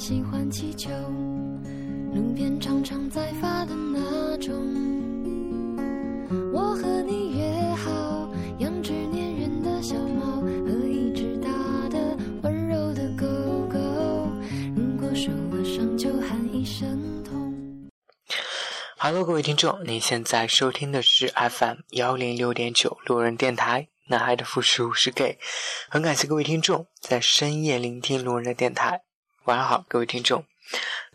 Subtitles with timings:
[0.00, 0.88] 喜欢气球，
[2.14, 4.50] 路边常常在发的那种。
[6.54, 8.26] 我和你约好，
[8.60, 11.50] 养只粘人的小猫和一只大
[11.90, 13.26] 的温柔的狗
[13.68, 13.78] 狗。
[14.74, 17.90] 如果受了伤，就喊一声痛。
[18.96, 23.88] Hello，各位听众，您现在收听的是 FM 幺零六点九路人电台。
[24.08, 25.38] 男孩的复数是 gay，
[25.90, 29.02] 很感谢各位听众在深夜聆听路人的电台。
[29.44, 30.46] 晚上好，各位听众。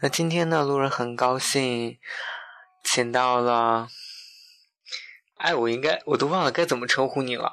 [0.02, 2.00] 那今天呢，路人很高兴
[2.84, 3.88] 请到了，
[5.38, 7.46] 哎，我应该我都忘了该怎么称呼你了。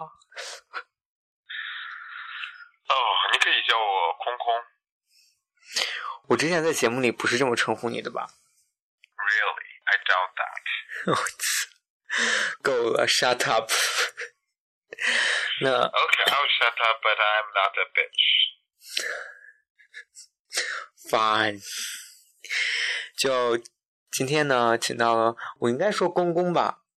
[2.89, 2.95] 哦，
[3.35, 4.65] 你可以叫我空空。
[6.29, 8.27] 我之前在节目里不是这么称呼你的吧
[9.17, 10.65] ？Really, I doubt that.
[11.13, 11.69] 我操，
[12.63, 13.71] 够了，shut up。
[15.61, 18.25] 那 Okay, I'll shut up, but I'm not a bitch.
[21.13, 21.61] fine，
[23.19, 23.59] 就
[24.11, 26.79] 今天呢，请到了我应该说公公吧，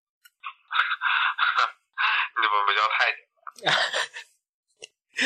[2.37, 3.17] 你怎么不叫太监？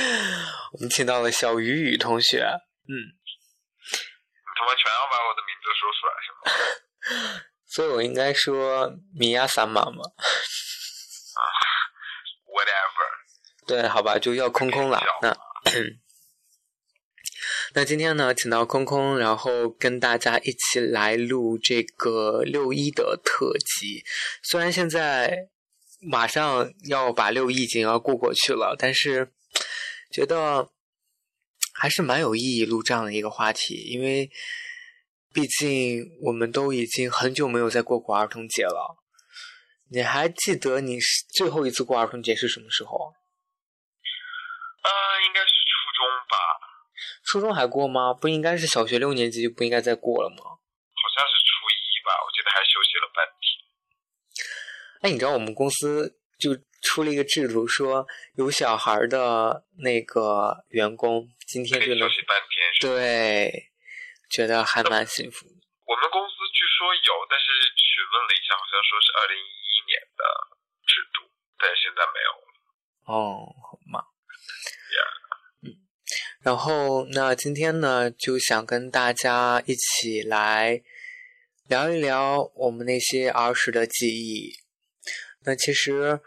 [0.73, 2.95] 我们请到了小雨雨同学，嗯，你
[4.57, 6.41] 他妈全要把我的名字说出来是吗？
[7.69, 10.01] 所以我应该说米亚萨玛嘛
[12.47, 13.07] ，Whatever.
[13.67, 14.99] 对，好吧，就要空空了。
[15.21, 15.29] 那
[17.75, 24.03] 那今天呢，请到空空，然后跟大家一起来录这个六一的特辑。
[24.41, 25.47] 虽然现在
[26.01, 29.31] 马上要把六一已经要过过去了，但是
[30.11, 30.69] 觉得
[31.73, 34.31] 还是蛮有意义录这样的一个话题，因为
[35.31, 38.97] 毕竟我们都已经很久没有再过过儿童节了。
[39.91, 43.13] 你还记得你是最后一次过儿童节是什么时候？
[47.29, 48.11] 初中还过吗？
[48.11, 50.41] 不应该是小学六年级就不应该再过了吗？
[50.41, 53.45] 好像是初一吧，我记得还休息了半天。
[55.01, 63.69] 哎，你知道我们公司就出了一个制度，说有小孩的那个员工今天就能休息半天对，
[64.31, 65.45] 觉得还蛮幸福。
[65.85, 67.45] 我们公司据说有，但是
[67.77, 70.23] 询问了一下，好像说是二零一一年的
[70.89, 71.29] 制度，
[71.61, 72.49] 但是现在没有了。
[73.05, 74.01] 哦，好嘛。
[76.39, 80.81] 嗯，然后那今天呢，就想跟大家一起来
[81.67, 84.53] 聊一聊我们那些儿时的记忆。
[85.43, 86.21] 那其实，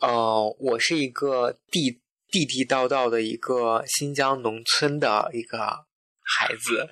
[0.00, 5.86] 呃，我是一个地地地道道的一个新疆农村的一个
[6.22, 6.88] 孩子，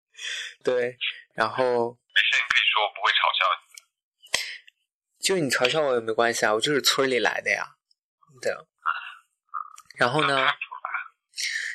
[0.64, 0.96] 对，
[1.34, 3.62] 然后没事，你可以说，我不会嘲笑你。
[5.24, 7.76] 就你嘲笑我也没关系啊，我就是村里来的呀，
[8.40, 8.52] 对。
[9.96, 10.46] 然后呢。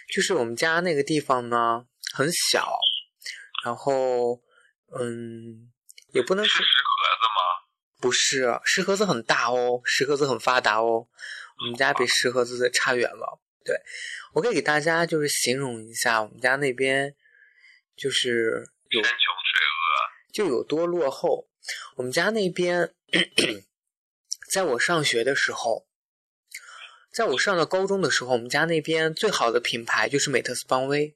[0.08, 2.80] 就是我们家那个地方呢很小，
[3.64, 4.42] 然后
[5.00, 5.72] 嗯，
[6.14, 7.40] 也不能说是石盒子吗？
[8.00, 11.08] 不是石河子很大哦，石河子很发达哦，
[11.60, 13.42] 我们家比石河子差远了。
[13.66, 13.76] 对，
[14.34, 17.16] 我可以给大家就是形容一下我们家那边，
[17.98, 20.34] 就是有山穷水恶。
[20.34, 21.50] 就有多落后。
[21.96, 22.94] 我们家那边，
[24.54, 25.87] 在我上学的时候，
[27.18, 31.16] 在我上了高中的时候，我们家那边最好的品牌就是美特斯邦威，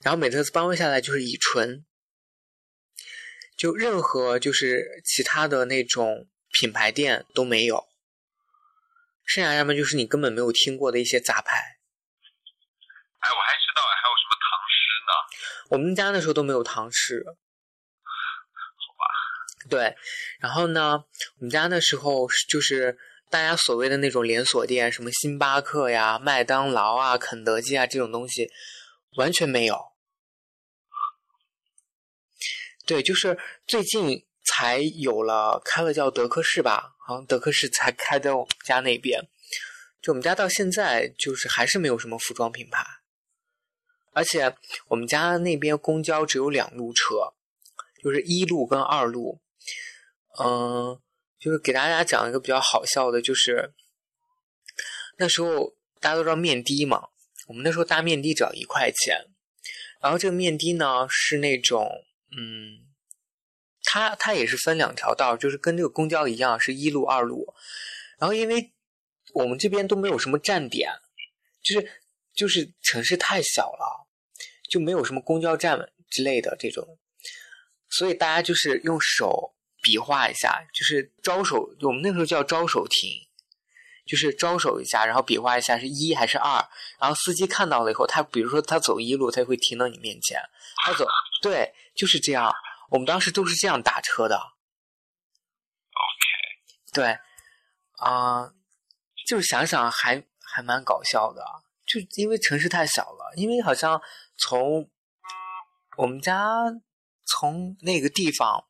[0.00, 1.84] 然后美特斯邦威下来就是乙醇，
[3.56, 7.88] 就任何就是其他的那种品牌店都没有，
[9.24, 11.56] 剩下要么就是你根本没有听过的一些杂牌。
[13.18, 15.10] 哎，我还知道，还有什么唐诗呢？
[15.70, 19.04] 我们家那时候都没有唐诗，好吧，
[19.68, 19.96] 对，
[20.38, 21.04] 然后呢，
[21.38, 22.96] 我们家那时候就是
[23.28, 28.50] 大家所谓的那种连锁店，什么星巴克呀、麦当劳啊、肯德基啊这种东西，
[29.16, 29.92] 完全没有。
[32.86, 33.36] 对，就是
[33.66, 39.28] 最近才有了开了叫德克士吧，好像德克士才开在我们家那边。
[40.00, 42.86] 就我们家到现在就是还是没有什么服装品牌，
[44.12, 44.54] 而且
[44.86, 47.34] 我们家那边公交只有两路车，
[48.00, 49.40] 就是一路跟二路。
[50.38, 51.00] 嗯，
[51.46, 53.72] 就是给大家讲一个比较好笑的，就是
[55.16, 57.00] 那时候大家都知道面的嘛，
[57.46, 59.28] 我们那时候搭面的只要一块钱，
[60.02, 61.88] 然后这个面的呢是那种，
[62.36, 62.82] 嗯，
[63.84, 67.54] 它它也是分两条道，就是跟这个公交一样，是一路二路，
[68.18, 68.72] 然后因为
[69.32, 70.90] 我们这边都没有什么站点，
[71.62, 72.02] 就是
[72.34, 74.08] 就是城市太小了，
[74.68, 76.98] 就没有什么公交站之类的这种，
[77.88, 79.54] 所以大家就是用手
[79.86, 83.08] 比划一下，就是招手，我们那时候叫招手停，
[84.04, 86.68] 就是招手一下，然后比划一下是一还是二，
[86.98, 90.40] 然后司机看到了以后，他比如说他走一路，他会停到你面前，
[90.84, 91.06] 他走
[91.40, 92.52] 对，就是这样。
[92.90, 94.36] 我们当时都是这样打车的。
[95.94, 96.26] OK，
[96.92, 97.16] 对，
[97.98, 98.52] 啊、
[99.24, 101.44] 就是想想还还蛮搞笑的，
[101.86, 104.02] 就因为城市太小了，因为好像
[104.36, 104.90] 从
[105.96, 106.48] 我们家
[107.24, 108.66] 从那个地方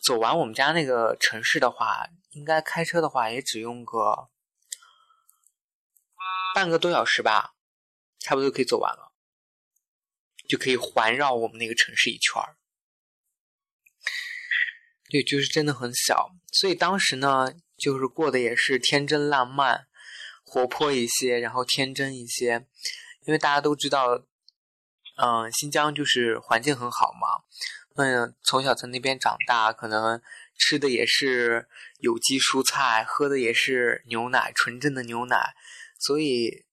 [0.00, 4.28] 走完我们家那个城市的话，应该开车的话也只用个
[6.54, 7.54] 半个多小时吧，
[8.18, 9.12] 差不多就可以走完了，
[10.48, 12.56] 就可以环绕我们那个城市一圈儿。
[15.10, 19.88] 对，就是真的很小，所以当时呢，就是过得也是天真烂漫、
[20.44, 22.66] 活泼一些，然后天真一些，
[23.22, 24.26] 因为大家都知道，
[25.20, 27.42] 嗯、新疆就是环境很好嘛，
[27.96, 30.22] 嗯，从小在那边长大，可能
[30.56, 31.68] 吃的也是
[31.98, 35.54] 有机蔬菜，喝的也是牛奶，纯正的牛奶，
[35.98, 36.64] 所以，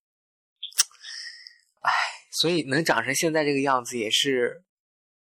[1.81, 1.91] 唉，
[2.31, 4.63] 所以能长成现在这个样子也是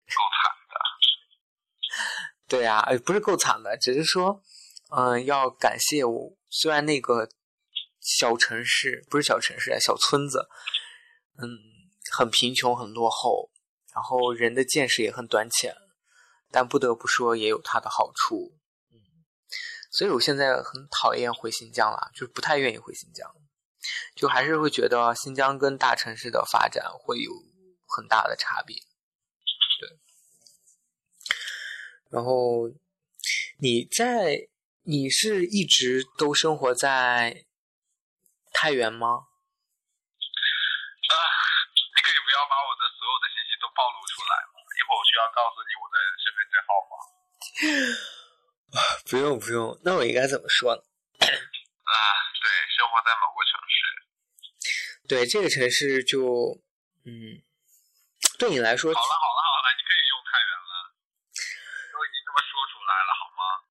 [0.05, 0.75] 够惨的。
[2.47, 4.41] 对啊，哎，不是够惨的，只是说，
[4.95, 6.37] 嗯、要感谢我。
[6.49, 7.27] 虽然那个
[7.99, 10.47] 小城市不是小城市啊，小村子，
[11.41, 11.47] 嗯，
[12.17, 13.51] 很贫穷，很落后，
[13.93, 15.75] 然后人的见识也很短浅，
[16.49, 18.57] 但不得不说也有它的好处。
[18.91, 18.97] 嗯，
[19.91, 23.31] 所以我现在很讨厌回新疆啦，就是不太愿意回新疆，
[24.15, 27.31] 就还是会觉得新疆跟大城市的发展会有
[27.85, 28.75] 很大的差别。
[29.79, 29.99] 对
[32.09, 32.67] 然后
[33.59, 34.49] 你在
[34.81, 37.45] 你是一直都生活在
[38.51, 39.27] 太原吗？
[42.07, 44.63] 可以不要把我的所有的信息都暴露出来吗？
[44.63, 46.95] 一会儿我需要告诉你我的身份证号码。
[49.11, 50.79] 不用不用，那我应该怎么说呢？
[51.19, 51.93] 啊，
[52.39, 53.75] 对，生活在某个城市。
[55.03, 56.55] 对这个城市就，
[57.03, 57.43] 嗯，
[58.39, 60.71] 对你来说好，了好了好了，你可以用太原了，
[61.91, 63.67] 都已经这么说出来了，好吗？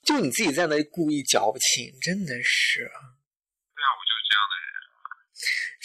[0.00, 4.72] 就你自己在那故意矫情，真的是对啊，我就是这样的人。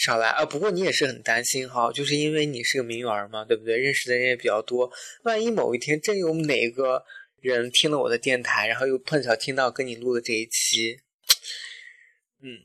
[0.00, 0.46] 少来啊！
[0.46, 3.76] 不过你也是很担心哈，就是因为你是个名媛嘛，对不对？
[3.76, 4.90] 认识的人也比较多，
[5.24, 7.04] 万一某一天真有哪个
[7.40, 10.96] 人听了我的电台，然后又碰巧听到跟你录的这一期，
[12.40, 12.64] 嗯，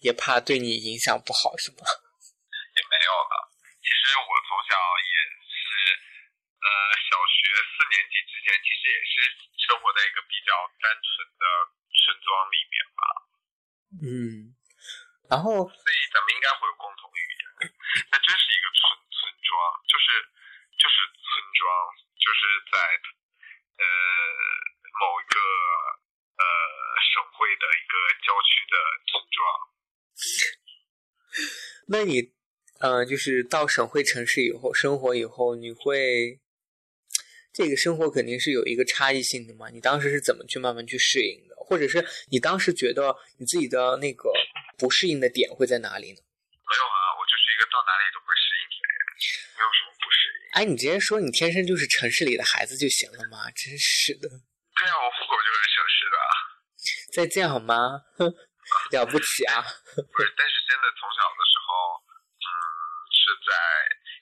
[0.00, 1.84] 也怕对你影响不好，是吗？
[1.84, 3.52] 也没有了。
[3.84, 5.12] 其实我从小也
[5.52, 5.60] 是，
[6.64, 6.68] 呃，
[7.12, 9.12] 小学四年级之前，其实也是
[9.68, 11.44] 生活在一个比较单纯的
[11.92, 13.02] 村庄里面吧，
[14.00, 14.56] 嗯，
[15.32, 17.72] 然后所以咱们应该会有共同语言。
[18.12, 19.56] 那真是一个村村庄，
[19.88, 20.06] 就是
[20.76, 21.24] 就是村
[21.56, 21.64] 庄，
[22.20, 22.76] 就是在
[23.80, 23.84] 呃
[25.00, 25.40] 某一个
[26.36, 26.44] 呃
[27.00, 28.76] 省会的一个郊区的
[29.08, 29.40] 村庄。
[31.88, 32.28] 那你，
[32.80, 36.40] 呃，就是到省会城市以后生活以后，你会
[37.54, 39.70] 这个生活肯定是有一个差异性的嘛？
[39.70, 41.56] 你当时是怎么去慢慢去适应的？
[41.56, 44.30] 或者是你当时觉得你自己的那个
[44.82, 46.18] 不适应的点会在哪里呢？
[46.18, 48.94] 没有啊，我就是一个到哪里都会适应的人，
[49.54, 50.42] 没有什么不适应。
[50.58, 53.46] 哎，你直接说你天生就是城市里的孩子就行了嘛？
[53.54, 56.34] 真是的，对啊，我户口就是城市的啊，
[57.14, 58.02] 再见好吗？
[58.18, 58.26] 哼，
[58.90, 59.62] 了不起啊！
[59.62, 62.02] 不是，但是真的从小的时候，
[62.42, 62.50] 嗯，
[63.14, 63.54] 是在，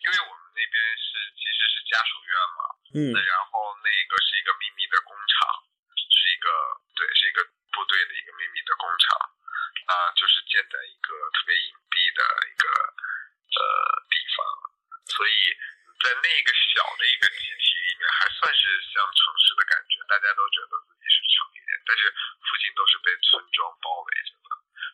[0.05, 1.09] 因为我们那边是
[1.41, 2.61] 其实是家属院嘛，
[2.93, 5.33] 嗯那然后那个是一个秘密的工厂，
[5.97, 6.47] 是一个
[6.93, 7.41] 对，是一个
[7.73, 9.09] 部队的一个秘密的工厂，
[9.91, 12.65] 啊、就是建在一个特别隐蔽的一个
[13.59, 13.61] 呃
[14.07, 14.39] 地方，
[15.11, 15.35] 所以
[15.99, 22.07] 在那个小的一个集体里面，还算是像城市的感觉，大家都觉得自己是城里人，但是
[22.47, 24.49] 附近都是被村庄包围着的，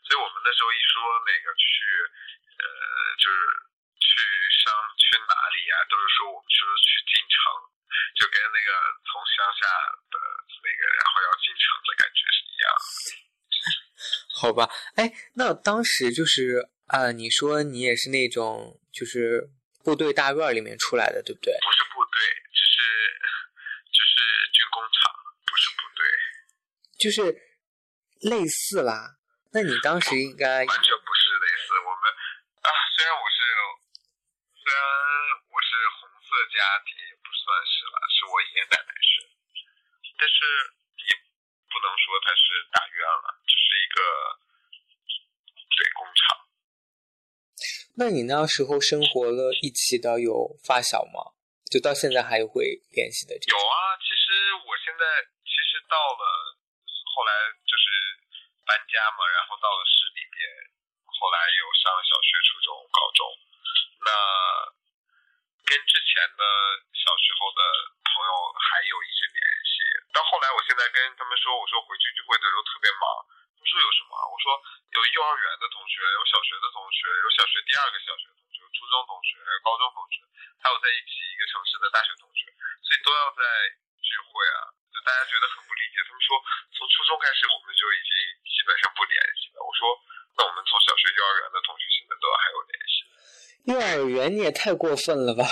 [0.09, 0.97] 所以我们那时候一说
[1.29, 1.69] 那个去，
[2.57, 2.67] 呃，
[3.21, 3.37] 就是
[4.01, 4.09] 去
[4.65, 7.37] 上去哪里呀、都是说我们说去进城，
[8.17, 8.71] 就跟那个
[9.05, 9.69] 从乡下
[10.09, 10.17] 的
[10.65, 12.89] 那个然后要进城的感觉是一样的。
[14.37, 19.49] 好吧，哎，那当时就是啊、呃你说你也是那种就是
[19.83, 21.57] 部队大院里面出来的，对不对？
[21.65, 22.21] 不是部队，
[22.53, 22.77] 只是
[23.89, 24.13] 就是
[24.53, 25.09] 军工厂，
[25.41, 26.05] 不是部队，
[27.01, 27.33] 就是
[28.29, 29.17] 类似啦。
[29.57, 31.73] 那你当时应该完全不是类似。
[31.81, 32.03] 我们
[32.61, 33.41] 啊，虽然我是
[34.53, 34.77] 虽然
[35.49, 39.25] 我是红色家庭，也不算是了，是我爷爷奶奶是，
[40.21, 40.37] 但是
[41.09, 41.11] 也
[41.73, 43.97] 不能说它是大院了，只是一个
[45.73, 46.37] 对工厂。
[48.07, 50.31] 那你那时候生活了一起的有
[50.63, 51.35] 发小吗？
[51.67, 55.03] 就到现在还会联系的这种啊，其实我现在
[55.43, 56.23] 其实到了
[56.87, 57.35] 后来
[57.67, 58.15] 就是
[58.63, 60.39] 搬家嘛，然后到了市里面，
[61.03, 63.27] 后来有上小学、初中、高中，
[64.07, 64.11] 那
[65.67, 66.43] 跟之前的
[66.95, 67.61] 小时候的
[68.07, 69.83] 朋友还有一直联系。
[70.15, 73.03] 到后来，我现在跟他们说，我说回聚聚会的时候特别忙，
[73.59, 74.15] 他说有什么？
[74.31, 74.55] 我说
[74.95, 80.23] 有幼儿园同学，有小学的同学，有小学第二个小学同学，有初中同学，还有高中同学，
[80.63, 82.51] 还有在一起一个城市的大学同学，
[82.85, 83.43] 所以都要在
[84.03, 84.73] 聚会啊。
[84.93, 86.41] 就大家觉得很不理解，他们说
[86.73, 88.11] 从初中开始我们就已经
[88.49, 89.61] 基本上不联系了。
[89.61, 89.93] 我说
[90.37, 92.95] 那我们从小学、幼儿园的同学现在都还有联系。
[93.67, 95.45] 幼儿园你也太过分了吧？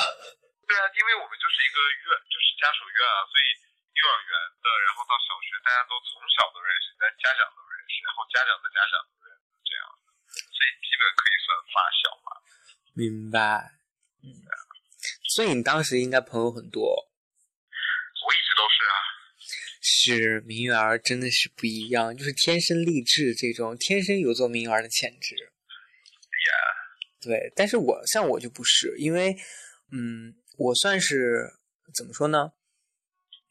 [0.64, 1.78] 对啊，因为我们就是一个
[2.08, 3.46] 院，就是家属院啊，所以
[3.92, 4.32] 幼儿园
[4.64, 9.84] 的，然后到小学，大家都从小都认识，但家长都认识，然后家长的家长都认识，这样，
[10.30, 12.28] 所以基本可以算发小吧。
[13.10, 13.72] 明白。
[14.22, 14.28] 嗯，
[15.34, 16.82] 所以你当时应该朋友很多。
[16.82, 18.94] 我一直都是啊。
[19.80, 25.34] 是名媛儿真的是不一样，就是天生丽质这种，天生有做名媛儿的潜质。
[25.36, 26.52] 呀，
[27.20, 29.36] 对，但是我像我就不是，因为，
[29.92, 31.54] 嗯，我算是
[31.94, 32.52] 怎么说呢？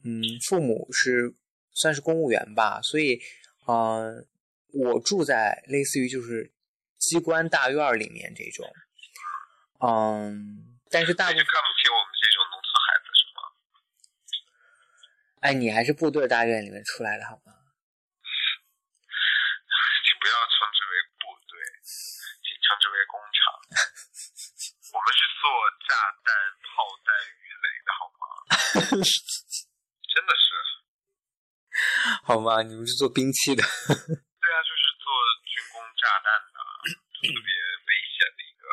[0.03, 1.33] 嗯，父母是
[1.73, 3.19] 算是公务员吧，所以，
[3.67, 4.27] 嗯、
[4.73, 6.51] 我住在类似于就是
[6.99, 8.67] 机关大院里面这种，
[9.83, 13.51] 嗯，但是大部分，看不起我们这种农村孩子是吗？
[15.43, 17.51] 哎，你还是部队大院里面出来的好吗？
[20.07, 23.59] 请不要称之为部队，请称之为工厂。
[24.95, 25.51] 我们是做
[25.89, 26.31] 炸弹、
[26.63, 27.11] 炮弹、
[27.43, 28.23] 鱼雷的好吗？
[30.15, 30.47] 真的是。
[32.23, 32.61] 好吗？
[32.63, 35.11] 你们是做兵器的，对啊，就是做
[35.43, 38.63] 军工炸弹的，特别危险的一个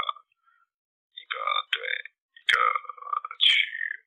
[1.16, 1.34] 一个
[1.72, 1.80] 对
[2.36, 2.54] 一个
[3.40, 4.04] 区域。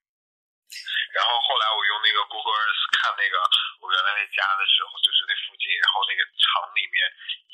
[1.17, 3.41] 然后后来我用那个 Google Earth 看那个
[3.81, 6.97] 我原来那家的时候，就是那附近，然后那个厂里面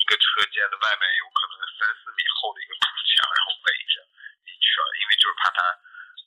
[0.00, 4.00] 一个车间的外面有可能三四米厚的一个土墙，然后围着
[4.48, 5.60] 一圈，因为就是怕它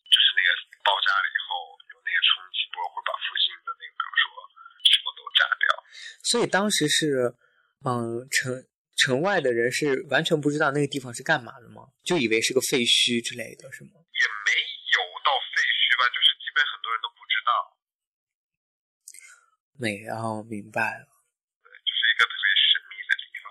[0.07, 0.49] 就是那个
[0.85, 4.25] 爆炸了以后有那个冲击波会把附近的那个比如说
[4.87, 5.65] 什么都炸掉。
[6.21, 7.33] 所以当时是，
[7.83, 8.53] 嗯，城
[8.95, 11.89] 城外的人是完全不知道那个地方是干嘛的吗？
[12.05, 13.97] 就以为是个废墟之类的，是吗？
[13.97, 14.53] 也没
[14.93, 17.51] 有到废墟吧，就是基本很多人都不知道，
[19.83, 21.03] 没，然后明白了。
[21.03, 23.45] 就是一个特别神秘的地方。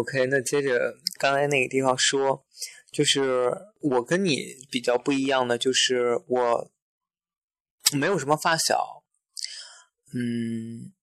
[0.00, 2.46] OK，那接着刚才那个地方说，
[2.92, 3.50] 就是
[3.80, 6.70] 我跟你比较不一样的，就是我
[7.98, 9.02] 没有什么发小，
[10.14, 10.94] 嗯，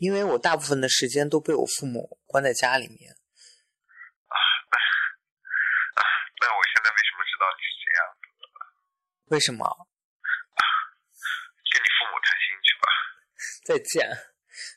[0.00, 3.14] 因为我大部分的时间都被我父母关在家里面。
[6.40, 8.56] 那我现在为什么知道你是这样子的了？
[9.26, 9.86] 为什么？
[11.72, 12.86] 跟你父母谈心去吧。
[13.70, 14.02] 再见。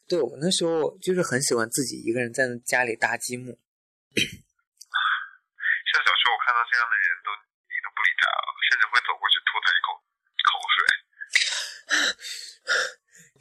[0.05, 3.57] 对我那时候就是很喜欢自己一个人在家里搭积木。
[4.13, 8.29] 像小时候我看到这样的人都理都不理他，
[8.69, 9.97] 甚至会走过去吐他一口
[10.45, 10.85] 口水。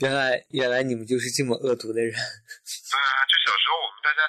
[0.01, 2.09] 原来原来你们就是这么恶毒的人。
[2.17, 4.25] 对啊，就小时候我们大家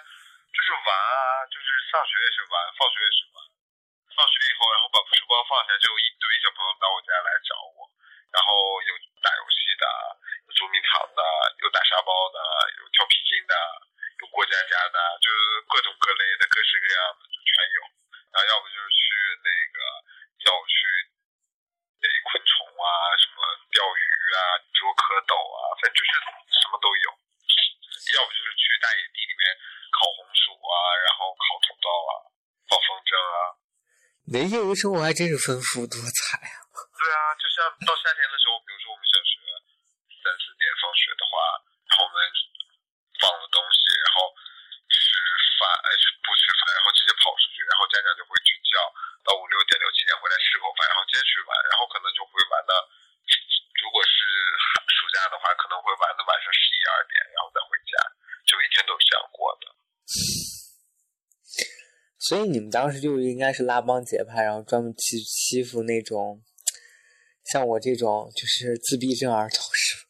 [0.52, 3.40] 就是玩啊，就是上学也是玩，放学也是玩。
[4.12, 7.88] 放学以后，然后把书包放下，就有一堆小朋友到我家来找我，
[8.28, 8.52] 然后
[8.86, 8.92] 有
[9.24, 10.33] 打游戏的，有
[10.64, 11.20] 捉迷藏的，
[11.60, 12.40] 有打沙包的，
[12.80, 13.54] 有跳皮筋的，
[14.24, 17.80] 有过家家的，就是各种各类的，各式各样的就全有。
[18.32, 19.04] 然后要不就是去
[19.44, 19.78] 那个
[20.40, 20.80] 叫我去
[22.00, 22.88] 逮昆虫啊，
[23.20, 23.44] 什么
[23.76, 24.04] 钓鱼
[24.40, 24.40] 啊，
[24.72, 26.12] 捉蝌蚪啊，反正就是
[26.56, 27.12] 什么都有。
[28.16, 29.44] 要不就是去大野地里面
[29.92, 32.12] 烤红薯啊，然后烤土豆啊，
[32.72, 33.60] 放风筝啊。
[34.32, 36.56] 你的业余生活还真是丰富多彩啊！
[36.96, 39.36] 对啊，就像到夏天的时候，比如说我们小学
[40.24, 41.36] 三四点放学的话，
[41.92, 42.16] 然后我们
[43.20, 44.32] 放了东西，然后
[44.88, 45.04] 吃
[45.60, 45.88] 饭，哎，
[46.24, 48.80] 不吃饭，然后直接跑出去，然后家长就会去叫，
[49.28, 52.72] 到五六点、六七点回来吃口饭，然后接着去玩，然后可能就会玩的，
[53.84, 54.24] 如果是
[54.88, 57.92] 暑假的话，可能会玩到晚上十一二点，然后再回家，
[58.48, 59.68] 就一天都是这样过的。
[62.24, 66.44] 所以你们当时就应该是拉帮结派，然后专门去欺负那种
[67.44, 70.06] 像我这种就是自闭症儿童是？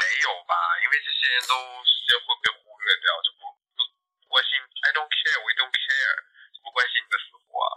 [0.00, 0.56] 没有吧？
[0.80, 1.52] 因为这些人都
[1.84, 3.44] 直接会被忽略掉，就不
[3.76, 4.56] 不不关心。
[4.80, 6.16] I don't care, we don't care，
[6.64, 7.70] 不关心你的死活啊。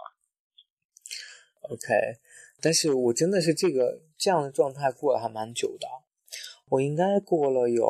[1.68, 1.84] OK，
[2.62, 5.86] 但是我真的是这个这样的状态过了还蛮久的，
[6.70, 7.86] 我应该过了有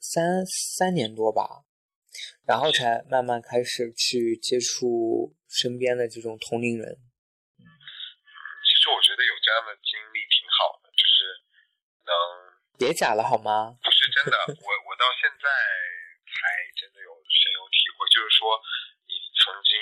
[0.00, 1.64] 三三年多吧，
[2.46, 6.86] 然后才慢慢开始去接触身边的这种同龄人。
[7.58, 7.66] 嗯
[8.66, 11.42] 其实我觉得有这样的经历挺好的，就是
[12.06, 12.10] 能
[12.78, 13.74] 别假了好吗？
[13.82, 14.34] 不是真的。
[14.46, 15.46] 我我到现在
[16.26, 16.34] 才
[16.78, 18.58] 真的有深有体会，就是说
[19.10, 19.74] 你曾经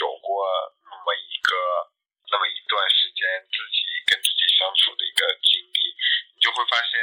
[0.00, 0.44] 有过
[0.88, 1.52] 那么一个
[2.32, 3.76] 那么一段时间自己
[4.08, 5.80] 跟自己相处的一个经历，
[6.32, 6.96] 你就会发现，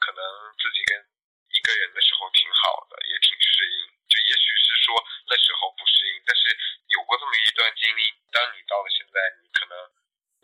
[0.00, 0.20] 可能
[0.60, 0.96] 自己跟
[1.52, 3.92] 一个人的时候挺好的，也挺适应。
[4.04, 5.00] 就也许是说
[5.32, 6.52] 那时候不适应，但是
[6.92, 9.74] 有过这么一段经历，当你到了现在，你可能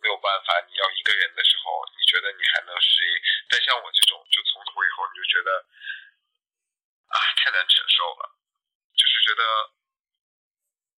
[0.00, 3.12] 没有办法，你要一个人的时候，你觉得你还能适应，
[3.53, 5.50] 但像我这种，就从头以后你就觉得
[7.12, 8.25] 啊太难承受了，
[8.97, 9.43] 就是觉得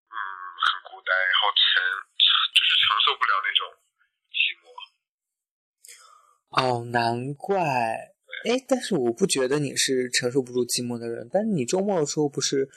[0.07, 0.15] 嗯
[0.63, 1.83] 很孤单，然后承
[2.55, 3.61] 就是承受不了那种
[4.31, 4.71] 寂寞。
[6.55, 7.59] 哦，难怪。
[8.45, 11.27] 哎，但是我不觉得你是承受不住寂寞的人。
[11.33, 12.69] 但是你周末的时候不是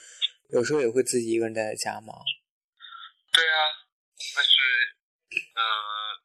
[0.49, 2.13] 有时候也会自己一个人待在家吗？
[3.31, 3.59] 对啊，
[4.35, 4.57] 那是
[5.29, 5.61] 嗯、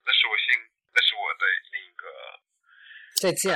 [0.07, 0.57] 那是我性，
[0.95, 1.45] 那是我的
[1.75, 2.09] 另一个
[3.21, 3.53] 再见，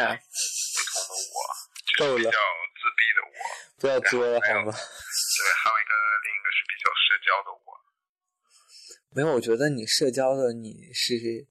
[1.97, 2.37] 不同的我，就较
[2.76, 3.33] 自闭的我。
[3.78, 4.69] 不要作了好吗？
[4.75, 5.93] 对，还有一个
[6.25, 7.66] 另一个是比较社交的我。
[9.14, 11.47] 没有，我觉得你社交的你是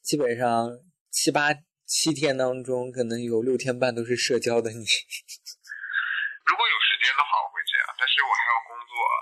[0.00, 0.70] 基本上
[1.10, 1.52] 七八
[2.00, 4.80] 七天当中，可能有六天半都是社交的你。
[6.48, 9.16] 如果有时间的话，我会这样，但是我还要工作啊。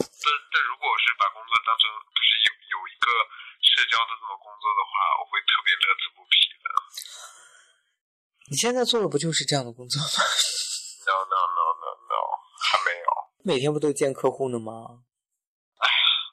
[0.00, 3.12] 但但如果是把工作当成就是有有一个
[3.60, 6.72] 社交的这么工作的话，我会特别乐此不疲的。
[8.48, 10.08] 你现在做的不就是这样的工作吗
[11.04, 12.16] ？No no no no no，
[12.64, 13.04] 还没有。
[13.44, 15.04] 每天不都见客户呢吗？
[15.84, 15.86] 哎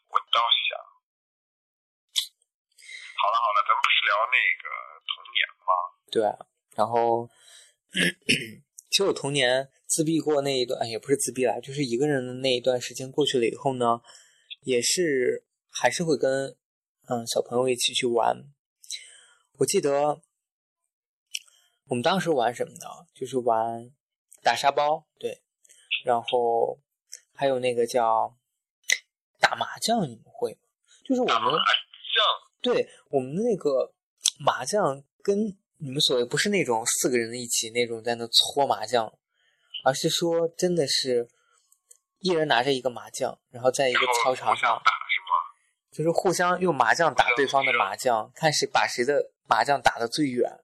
[0.07, 0.79] 我倒想。
[3.19, 4.71] 好了好了，咱们不是聊那个
[5.11, 5.26] 童年吗？
[6.17, 6.35] 对啊，
[6.75, 7.29] 然后
[8.89, 14.01] 其实我童年自闭过那一段，哎也不是自闭啦，就是一个人的那一段时间过去了以后呢，
[14.61, 16.57] 也是还是会跟
[17.07, 18.35] 嗯小朋友一起去玩。
[19.59, 20.19] 我记得
[21.85, 23.05] 我们当时玩什么呢？
[23.13, 23.91] 就是玩
[24.41, 25.43] 打沙包，对，
[26.03, 26.79] 然后
[27.35, 28.35] 还有那个叫
[29.39, 30.59] 打麻将，你们会吗？
[31.05, 32.25] 就是我们麻将，
[32.59, 33.93] 对我们的那个
[34.39, 39.13] 麻将跟你们所谓不是那种四个人一起那种在那搓麻将，
[39.83, 41.29] 而是说真的是
[42.19, 45.27] 一人拿着一个麻将，然后在一个操场上，打是吗？
[45.91, 50.49] 就是互相用麻将打对方的麻将，看谁把谁的麻将打得最远。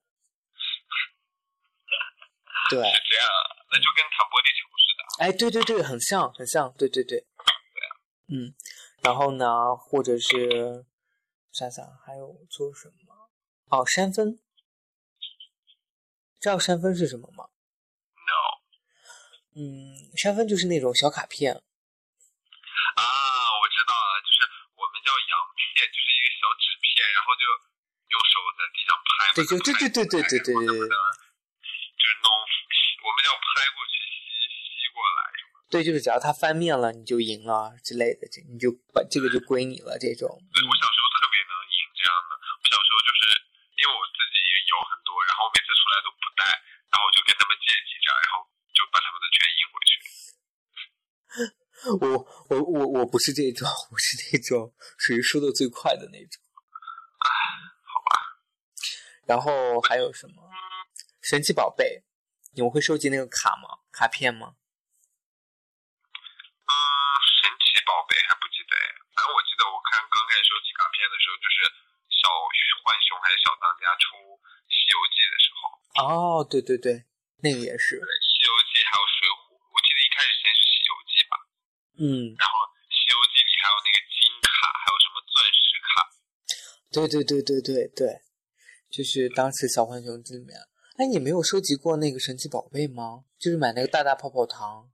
[2.69, 3.39] 对，是这样啊，
[3.71, 5.01] 那就跟弹玻璃球似的。
[5.23, 7.27] 哎，对对对，很像，很像，对对对，
[8.29, 8.55] 嗯，
[9.01, 10.85] 然后呢，或者是
[11.51, 13.29] 想想还有做什么？
[13.69, 14.39] 哦，山分，
[16.43, 17.47] 知道山分是什么吗
[18.19, 18.59] ？No
[19.55, 24.43] 嗯，山分就是那种小卡片，啊，我知道了，就是
[24.75, 27.47] 我们叫洋片，就是一个小纸片，然后就
[28.11, 29.31] 用手在地上拍。
[29.39, 32.27] 对就对对对对对对对就是弄，
[33.07, 35.31] 我们叫拍过去吸吸过来？
[35.71, 40.27] 对，就是只要它翻面了，你就赢了之类的，这你就把这个就归你了，这种。
[40.51, 42.35] 对，我小时候特别能赢这样的。
[42.35, 43.52] 我小时候就是
[43.83, 46.47] 因为我自己也有很多，然后每次出来都不带，
[46.87, 49.91] 然后我就跟他们借几张，然后就把他们的全印回去。
[51.99, 52.15] 我
[52.47, 56.39] 我我我不是这种，我是那种属于输的最快的那种。
[57.83, 58.39] 好吧。
[59.27, 60.47] 然后还有什么？
[61.19, 62.03] 神奇宝贝，
[62.55, 63.83] 你们会收集那个卡吗？
[63.91, 64.55] 卡片吗？
[66.63, 66.71] 嗯，
[67.43, 71.67] 神奇宝贝还不记得哎，反正我记得我看刚开始收集卡片的时候，就是
[72.23, 72.31] 小
[72.79, 74.15] 浣熊还是小当家出
[74.71, 75.59] 《西游记》的时候，
[76.07, 77.03] 哦，对对对，
[77.43, 77.99] 那个也是。
[77.99, 81.35] 对，《西游记》还有《水浒》，我记得一开始先是《西游记》吧，
[81.99, 82.53] 嗯，然后
[82.87, 85.91] 《西游记》里还有那个金卡，还有什么钻石卡。
[86.93, 88.23] 对对对对对对，
[88.87, 90.55] 就是当时小浣熊这里面。
[90.95, 93.25] 哎，你没有收集过那个神奇宝贝吗？
[93.41, 94.87] 就是买那个大大泡泡糖。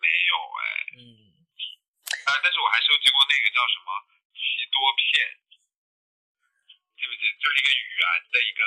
[0.00, 0.64] 没有哎，
[0.96, 1.04] 嗯，
[2.24, 3.88] 啊，但是我还收集过那个叫什么
[4.32, 5.43] 奇多片？
[7.40, 8.60] 就是一个圆的一个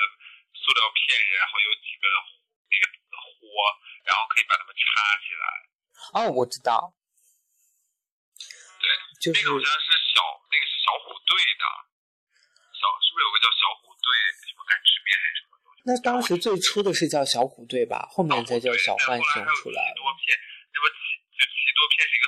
[0.54, 2.04] 塑料片，然后有几个
[2.68, 2.84] 那个
[3.18, 3.44] 豁，
[4.04, 4.82] 然后可以把它们插
[5.22, 5.44] 起来。
[6.14, 6.94] 哦，我知道，
[8.78, 8.86] 对，
[9.20, 11.64] 就是那个好像是小，那个是小虎队的，
[12.72, 14.06] 小是不是有个叫小虎队
[14.46, 15.82] 什么干吃面还是什么东西？
[15.84, 19.94] 那当时最初的是叫小虎队吧，后面才叫小浣熊出来了。
[19.94, 20.38] 奇多片，
[20.72, 22.24] 那么奇就奇多片是一个，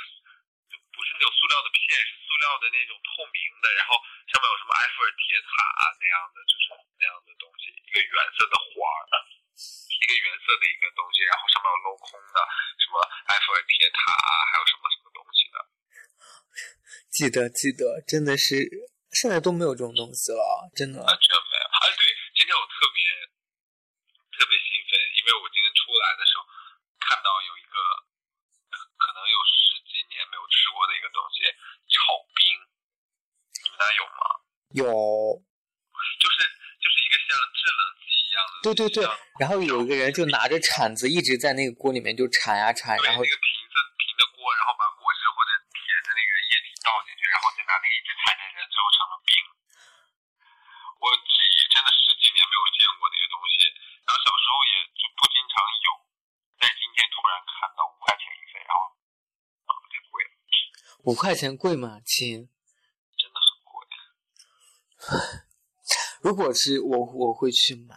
[1.11, 3.99] 是那种塑料的片，是塑料的那种透明的，然后
[4.31, 9.27] 上面有什么埃菲尔铁塔啊那样的，就是那样的东西，一个原色的花儿，
[9.59, 12.39] 一个原色的一个东西，然后上面有镂空的，
[12.79, 15.57] 什么埃菲尔铁塔啊，还有什么什么东西的。
[17.11, 18.63] 记得记得，真的是
[19.11, 21.03] 现在都没有这种东西了，真的。
[21.03, 21.67] 完全没有。
[21.67, 22.07] 哎，对，
[22.39, 23.03] 今天我特别
[24.39, 26.47] 特别兴奋，因为我今天出来的时候
[27.03, 27.75] 看看到有一个
[28.71, 31.43] 呃可能有十几年没有吃过的一个东西，
[31.91, 34.23] 炒冰，你们那有吗？
[34.79, 34.87] 有，
[36.23, 36.39] 就是
[36.79, 39.05] 就是一个像制冷机一样的，对对对，
[39.41, 49.33] 然后有一个人就拿着铲子一直在那个锅里面就铲呀铲，然后那个瓶子平的锅，然后把果汁或者甜的那个液体倒进去，然后再拿那个一直铲着人，最后成了冰。
[51.01, 53.65] 我记忆真的十几年没有见过那个东西，
[54.05, 55.89] 然后小时候也就不经常有，
[56.61, 58.93] 但今天突然看到五块钱一份，然后
[59.65, 60.31] 啊太贵了，
[61.09, 62.45] 五块钱贵吗，亲？
[63.17, 63.73] 真的很贵。
[66.21, 67.97] 如果是我，我会去买，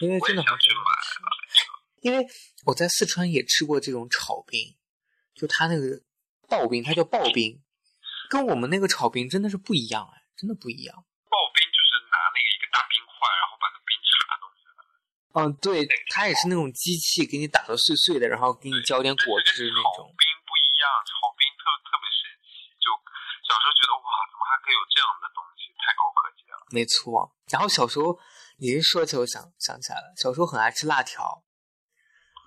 [0.00, 1.28] 因为真的很也想去买了，
[2.00, 2.26] 因为
[2.64, 4.76] 我在四川也吃过这种炒冰，
[5.34, 6.00] 就它那个
[6.48, 7.60] 刨冰，它叫刨冰，
[8.28, 10.96] 跟我们那个炒冰真的是不一样哎，真的不一样。
[10.96, 14.80] 刨冰就是拿那个一个大冰块，然后把那冰碴弄进来。
[15.36, 20.14] 嗯，对，它也是那种机器给你打的碎碎的，然后给你浇点果汁那炒种。
[20.16, 22.88] 冰不一样，炒冰特特别神奇，就
[23.44, 26.56] 小时候觉得哇，怎么还可以有这样的东西，太高科技了。
[26.72, 27.28] 没错。
[27.52, 28.16] 然后小时候，
[28.60, 31.42] 你一说起我想想起来了，小时候很爱吃辣条，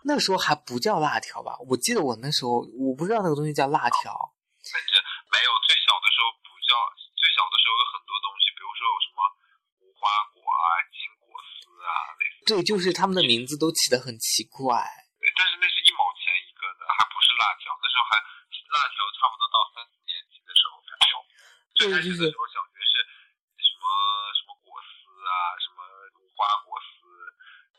[0.06, 1.58] 那时候还不叫辣条吧？
[1.66, 4.14] 我记得我那时候我不知道那个东西叫辣条。
[4.62, 4.94] 反正
[5.34, 6.72] 没有，最小的时候不叫，
[7.18, 9.18] 最小的时候有很多东西，比如说有什么
[9.82, 12.38] 无花果啊、金果丝啊，类似。
[12.46, 14.86] 对，就是他们的名字都起得很奇怪。
[15.18, 17.74] 对，但是那是一毛钱一个的，还不是辣条。
[17.82, 18.22] 那时候还
[18.70, 21.16] 辣条差不多到三四年级的时候才有。
[21.74, 23.02] 最开始的时候，小学是
[23.58, 23.84] 什么
[24.38, 25.73] 什么果丝啊，什么
[26.44, 27.08] 无花果丝，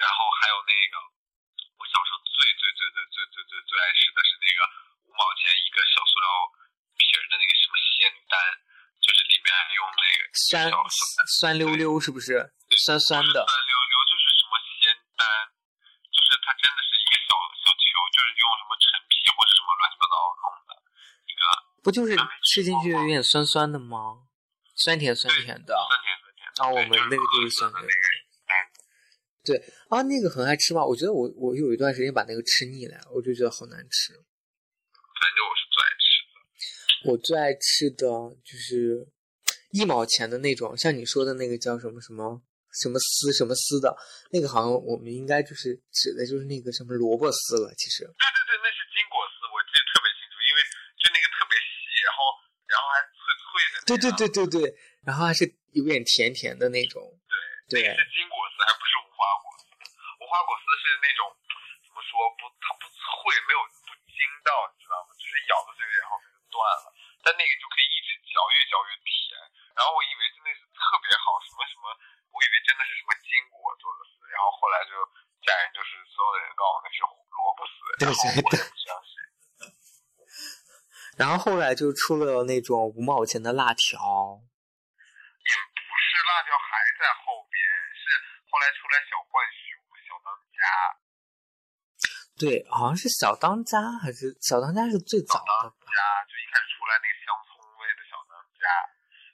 [0.01, 0.97] 然后还有那个，
[1.77, 4.65] 我小时候最最最最最最最最爱吃的是那个
[5.05, 6.29] 五毛钱一个小塑料
[6.97, 8.33] 瓶儿的那个什么仙丹，
[9.05, 10.73] 就是里面还用那个酸
[11.37, 12.41] 酸溜溜是不是？
[12.89, 13.45] 酸酸的。
[13.45, 15.29] 酸溜溜就是什么仙丹，
[16.09, 17.85] 就是它真的是一个小小球，
[18.17, 20.73] 就是用什么陈皮或者什么乱七八糟弄的
[21.29, 21.45] 一个
[21.85, 22.17] 不就是
[22.49, 24.25] 吃进去有点酸酸的吗？
[24.73, 25.77] 酸甜酸甜的。
[25.77, 26.49] 酸甜酸甜。
[26.65, 27.93] 啊，我们那个就是酸甜的那。
[27.93, 28.24] 个丹，
[29.45, 30.85] 对啊，那个很爱吃吗。
[30.85, 34.15] 我觉得我我有一段时间把那个吃腻了，我就觉得好难吃。
[34.15, 36.33] 反正我是最爱吃的。
[37.05, 38.09] 我最爱吃的
[38.41, 39.07] 就是
[39.71, 42.41] 一毛钱的那种，像你说的那个叫什么什么
[42.73, 43.95] 什么丝什么丝的，
[44.31, 47.69] 那个好像我们应该就是指的就是那个什么萝卜丝了。
[47.77, 50.59] 其实对对对，那是金果丝，我记得特别清楚，因为
[50.97, 52.19] 就那个特别细，然后
[52.65, 53.77] 然后还脆脆的。
[53.85, 54.09] 对对。
[54.17, 54.73] 对对对，
[55.05, 55.45] 然后还是
[55.77, 57.05] 有点甜甜的那种。
[57.69, 58.93] 对那个是金果丝，还不是
[60.35, 61.31] 花果丝是那种
[61.87, 62.99] 怎么说不，它不脆，
[63.47, 65.15] 没有不筋道，你知道吗？
[65.15, 66.91] 就是咬到这个然后它就断了。
[67.23, 69.31] 但那个就可以一直嚼，越嚼越甜。
[69.79, 71.87] 然后我以为真的是特别好，什么什么，
[72.35, 74.27] 我以为真的是什么金果做的丝。
[74.27, 74.91] 然后后来就
[75.47, 79.15] 家人就是所有的人告诉我那是萝卜丝，对然后我也不相信。
[81.15, 84.43] 然后后来就出了那种五毛钱的辣条，
[85.47, 87.63] 也不是辣条还在后边，
[87.95, 88.19] 是
[88.51, 90.67] 后来出来小浣熊、小当家。
[92.39, 95.71] 对，好像是小当家还是小当家是最早的当？
[95.71, 98.67] 家就一开始出来那个香葱味的小当家，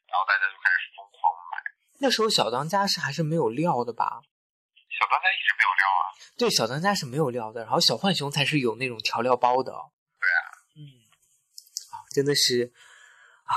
[0.07, 1.57] 然后大家就开始疯狂买。
[2.01, 4.21] 那时候小当家是还是没有料的吧？
[4.91, 6.03] 小当家一直没有料啊，
[6.37, 9.73] 对，小当家是没有料的，然后小浣熊才是有那种调料包的。
[9.73, 10.45] 对啊，
[10.77, 10.81] 嗯，
[11.97, 12.75] 啊，真的是
[13.49, 13.57] 啊，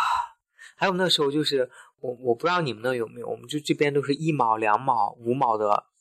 [0.78, 5.92] 还有那时候就是我我不知道你们那有没有，我们就这边都是一毛、两毛、五毛的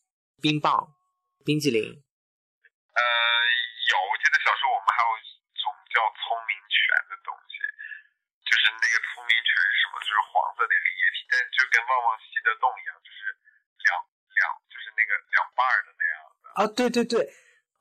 [0.41, 0.95] 冰棒、
[1.45, 1.83] 冰激凌。
[2.93, 5.25] 呃，有，我记得小时候我们还有一
[5.57, 6.77] 种叫聪明犬
[7.09, 7.57] 的东西，
[8.45, 9.97] 就是那个聪明犬是什么？
[10.05, 13.33] 就是黄色那个液体，但是就跟旺旺西的洞一样，就是
[13.81, 16.52] 两两，就是那个两瓣儿的那样的。
[16.63, 17.19] 啊，对对对，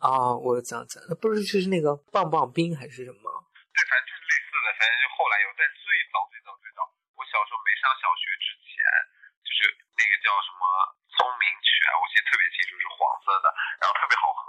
[0.01, 3.29] 啊，我想起来了，不是就是那个棒棒冰还是什么？
[3.77, 6.81] 对，反正就是类似的，反正就后来有，但最早最早最早，
[7.13, 8.81] 我小时候没上小学之前，
[9.45, 10.65] 就是那个叫什么
[11.13, 14.41] 聪明泉，我记得特别清楚，是黄色的，然后特别好喝。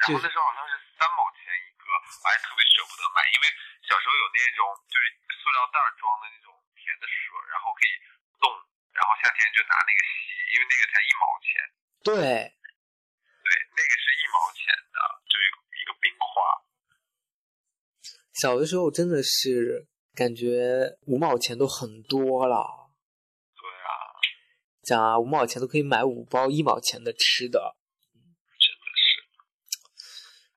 [0.00, 3.46] 然后那时候好像是三毛钱一个，我还特别舍不得买，因为
[3.84, 5.04] 小时候有那种就是
[5.36, 7.92] 塑料袋装的那种甜的水，然后可以
[8.40, 8.48] 冻，
[8.96, 11.81] 然后夏天就拿那个吸，因为那个才一毛钱。
[12.02, 14.98] 对，对，那个是一毛钱的，
[15.30, 15.42] 就是
[15.80, 16.24] 一个冰块。
[18.34, 22.90] 小的时候真的是感觉五毛钱都很多了，
[23.54, 24.18] 对啊，
[24.82, 27.76] 讲啊，五毛钱都可以买五包一毛钱的吃的。
[28.58, 29.22] 真的是，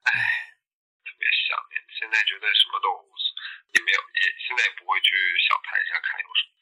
[0.01, 0.11] 唉，
[1.05, 1.77] 特别想念。
[1.93, 2.89] 现在觉得什么都
[3.77, 5.13] 也没有，也现在也不会去
[5.45, 6.54] 小台上看有什么。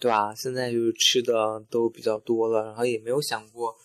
[0.00, 0.34] 对吧？
[0.34, 3.76] 现在就是吃的都比较多了，然后也没有想过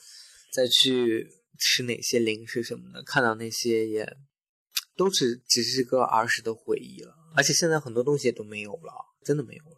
[0.52, 4.06] 再去吃哪些零食什么的，看到那些也
[4.96, 7.16] 都只只是个儿时的回忆了。
[7.36, 8.94] 而且现在很多东西也都没有了，
[9.26, 9.78] 真的没有了。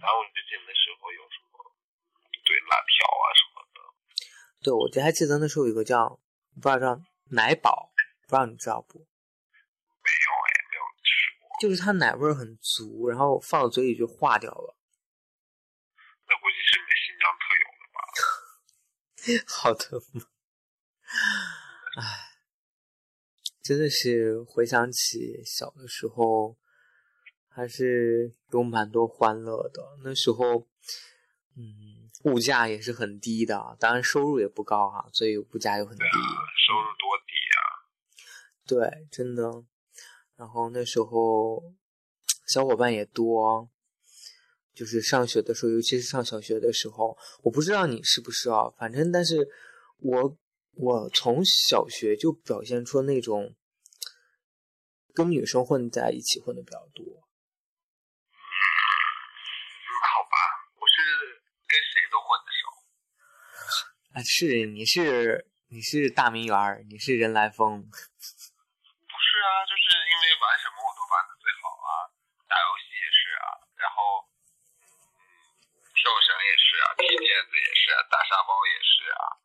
[0.00, 1.58] 然后你就记得那时候有什么
[2.44, 3.78] 对辣条啊什么的，
[4.62, 6.20] 对，我还记得那时候有个叫
[6.54, 8.98] 不知道叫奶宝，不知道你知道不？
[9.00, 11.10] 没有哎，没有吃
[11.40, 11.50] 过。
[11.60, 14.76] 就是它奶味儿很足，然后放到嘴里就化掉了。
[16.28, 17.98] 那估计是你们新疆特有的吧？
[19.46, 20.22] 好的吗？
[21.96, 22.02] 唉，
[23.62, 26.56] 真的是回想起小的时候，
[27.48, 29.82] 还是有蛮多欢乐的。
[30.04, 30.68] 那时候，
[31.56, 36.04] 嗯，物价也是很低的，当然收入也不高哈、所以物价又很低。
[36.04, 36.08] 啊，
[36.66, 37.58] 收入多低啊！
[38.66, 39.64] 对，真的。
[40.36, 41.74] 然后那时候
[42.46, 43.70] 小伙伴也多，
[44.76, 49.48] 就是上学的时候，尤其是上小学的时候，我不知道你是不是啊，反正但是
[49.98, 50.36] 我
[50.76, 53.56] 我从小学就表现出那种
[55.14, 57.02] 跟女生混在一起混的比较多。
[58.28, 58.36] 嗯，
[60.12, 60.36] 好吧，
[60.76, 62.68] 我是跟谁都混得熟。
[64.12, 68.04] 啊，是你是你是大名媛儿，你是人来疯，不是
[69.40, 72.12] 啊，就是因为玩什么我都玩的最好啊，
[72.46, 73.48] 打游戏也是啊，
[73.80, 74.28] 然后
[74.84, 79.42] 嗯，跳绳也是啊，踢毽子也是啊，打沙包也是啊，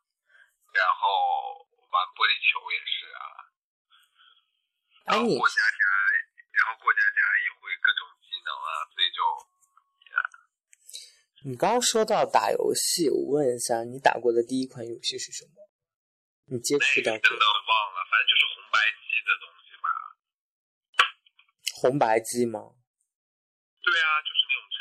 [0.70, 1.58] 然后
[1.90, 3.26] 玩玻璃球也是啊，
[5.10, 5.82] 然后过家家，
[6.54, 9.18] 然后过家家也会各种技能啊，所以就
[11.50, 15.66] 你刚刚说到打游戏，我问一下，你打过的第一款游戏是什么？
[16.46, 19.90] 你接触到过真的忘了，反正就是红白机的东西吧。
[21.82, 22.78] 红白机吗？
[23.82, 24.78] 对啊，就是那种插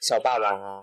[0.00, 0.80] 小霸王啊？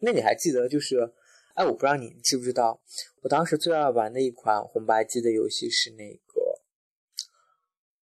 [0.00, 1.14] 那你还记得就是，
[1.54, 2.82] 哎，我不知道你知不知道，
[3.22, 6.62] 我当时最爱玩的一款红白机的游戏是那个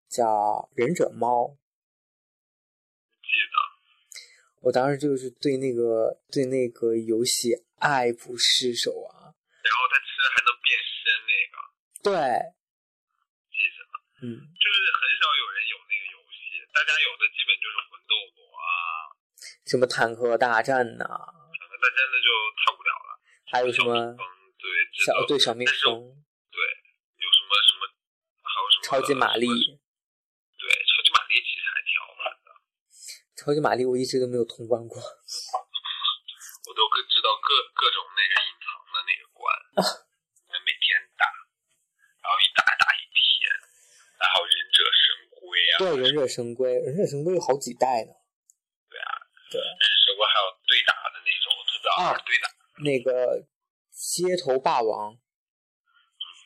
[0.09, 0.25] 叫
[0.75, 1.45] 《忍者猫》。
[3.21, 3.55] 记得，
[4.61, 9.37] 我当时就是对那个对那个游戏爱不释手啊。
[9.63, 11.55] 然后它其实还能变身，那个
[12.03, 12.11] 对，
[13.53, 13.79] 记得。
[14.25, 18.65] 嗯，就是很少有人有那个游戏，大家有的基本就是魂斗罗啊，
[19.65, 22.29] 什么坦克大战呐、可能大家那就
[22.59, 23.09] 太无聊了。
[23.53, 24.17] 还有什么嗯，
[24.57, 24.65] 对，
[25.05, 25.93] 小对小蜜蜂、
[26.49, 26.57] 对，
[27.21, 27.85] 有什么什么，
[28.41, 32.49] 还有什么超级玛丽、对，超级玛丽其实还挺好玩的，
[33.37, 34.97] 超级玛丽，我一直都没有通关过。
[34.97, 39.45] 我都可知道各各种那个隐藏的那个关，
[40.65, 41.29] 每天打，
[42.25, 43.53] 然后一打打一天，
[44.17, 48.17] 然后忍者神龟啊，对，忍者神龟，忍者神龟有好几代呢。
[48.89, 49.13] 对啊，
[49.53, 52.49] 对，忍者神龟还有对打的那种，特别好玩对打。
[52.83, 53.47] 那个
[53.91, 55.17] 街头霸王，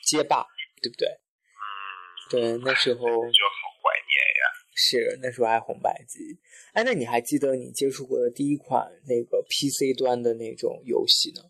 [0.04, 0.45] 街霸，
[0.82, 1.08] 对不对？
[1.10, 4.41] 嗯，对，那时候就好怀念呀。
[4.80, 6.39] 是那时候爱红白机。
[6.73, 11.41] 哎，那你还记得你接触过的第一款那个 PC 端的那种游戏呢？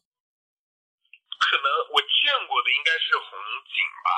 [1.39, 4.09] 可能我见过的应该是红警吧，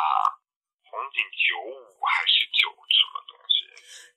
[0.89, 3.58] 红警九五还是九什么东西？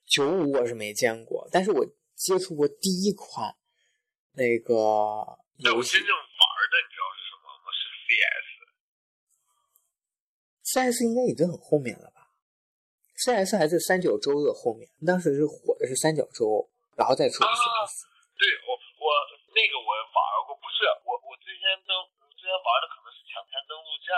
[0.05, 1.85] 九五我是没见过，但是我
[2.15, 3.55] 接触过第一款
[4.33, 4.73] 那个
[5.57, 6.15] 游戏但我真正
[10.73, 12.33] CS 应该已经很后面了吧
[13.21, 16.65] ？CS 还是三角洲的后面，当时是火的是三角洲，
[16.97, 18.09] 然后再出 CS。
[18.33, 19.05] 对我我
[19.53, 20.17] 那个我玩
[20.49, 24.09] 过，不是我我之前登，我之前玩的可能是抢滩登陆战。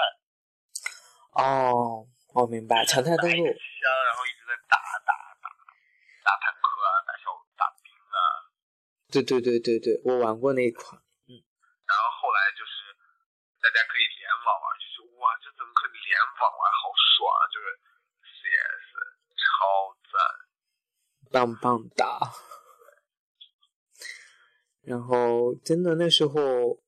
[1.43, 3.43] 哦，我明白，抢滩登陆。
[3.43, 5.11] 香，然后一直在打打
[5.43, 5.51] 打
[6.23, 8.47] 打坦克啊，打小打兵啊。
[9.11, 11.03] 对对对对对，我玩过那一款。
[21.35, 22.31] 棒棒哒。
[24.83, 26.79] 然后真的那时候，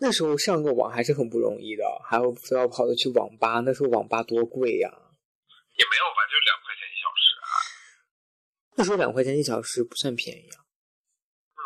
[0.00, 3.60] 那时候上个网还是很不容易的，还要非要跑着去网吧。
[3.60, 7.48] 那时候网吧多贵呀、也没有吧，就两块钱一小时啊。
[8.74, 10.60] 那时候两块钱一小时不算便宜啊。
[11.56, 11.60] 嗯，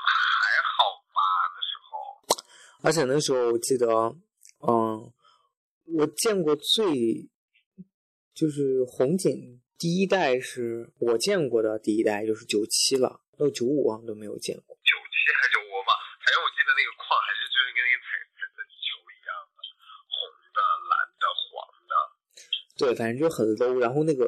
[0.00, 0.80] 还好
[1.12, 1.20] 吧，
[1.52, 1.92] 那时候。
[2.82, 3.86] 而且那时候我记得，
[4.66, 5.12] 嗯，
[5.98, 7.28] 我见过最
[8.32, 14.72] 就是红警第一代是我见过的第一代就是九七了，到九五好像都没有见过。
[14.80, 15.92] 九七还九五吧，
[16.24, 19.60] 反正我记得那个矿还是就是跟那个彩色的球一样的，
[20.08, 20.16] 红
[20.56, 20.58] 的、
[20.88, 21.92] 蓝的、黄的。
[22.80, 24.24] 对，反正就很 low，然后那个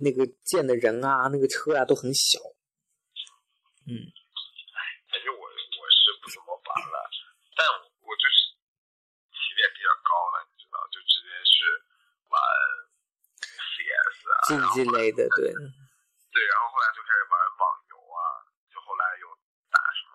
[0.00, 2.40] 那个建的人啊，那个车啊都很小。
[3.84, 3.92] 嗯，
[5.12, 6.96] 反正我我是不怎么玩了，
[7.52, 7.68] 但
[8.00, 8.56] 我就是
[9.28, 11.84] 起点比较高了，你知道，就直接是
[12.32, 12.34] 玩
[13.54, 18.18] CS 啊，竞技类的，对，对，然后后来就开始玩网游啊，
[18.70, 19.26] 就后来有
[19.74, 20.06] 打什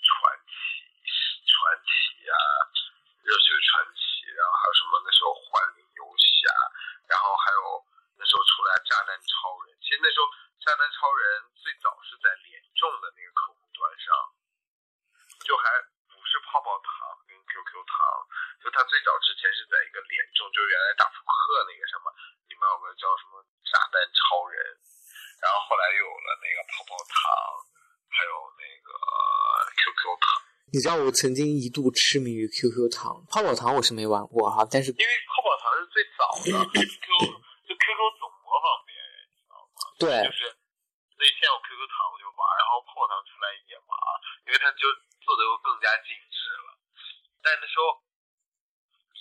[0.00, 0.08] 传
[0.48, 0.88] 奇、
[1.44, 2.34] 传奇啊、
[3.28, 6.48] 热血传奇，然后还有什么那时候幻灵游侠，
[7.12, 7.60] 然后还有
[8.16, 9.76] 那时候出来炸弹超人。
[9.84, 10.24] 其实那时候
[10.64, 14.08] 炸弹超人最早是在联众的那个客户端上，
[15.44, 15.68] 就还
[16.08, 17.96] 不是泡泡糖跟 QQ 糖，
[18.64, 22.08] 就它最早之前是在一个联众，就是原来打扑克那个什么，
[22.48, 24.56] 里面有个叫什么炸弹超人。
[25.38, 27.22] 然后后来又有了那个泡泡糖，
[28.10, 28.90] 还有那个
[29.70, 30.42] QQ 糖。
[30.72, 37.04] 你知道我曾经一度痴迷于 QQ 糖，泡泡糖我是没玩过哈，但是因为泡泡糖是最早的 QQ，
[37.64, 39.72] 就 QQ 总模仿别人，你知道吗？
[39.96, 40.44] 对就是
[41.16, 43.92] 所以先有 QQ 糖我就玩，然后泡泡糖出来也玩，
[44.46, 44.84] 因为它就
[45.24, 46.36] 做的又更加精致
[46.68, 46.76] 了。
[47.40, 47.96] 但那时候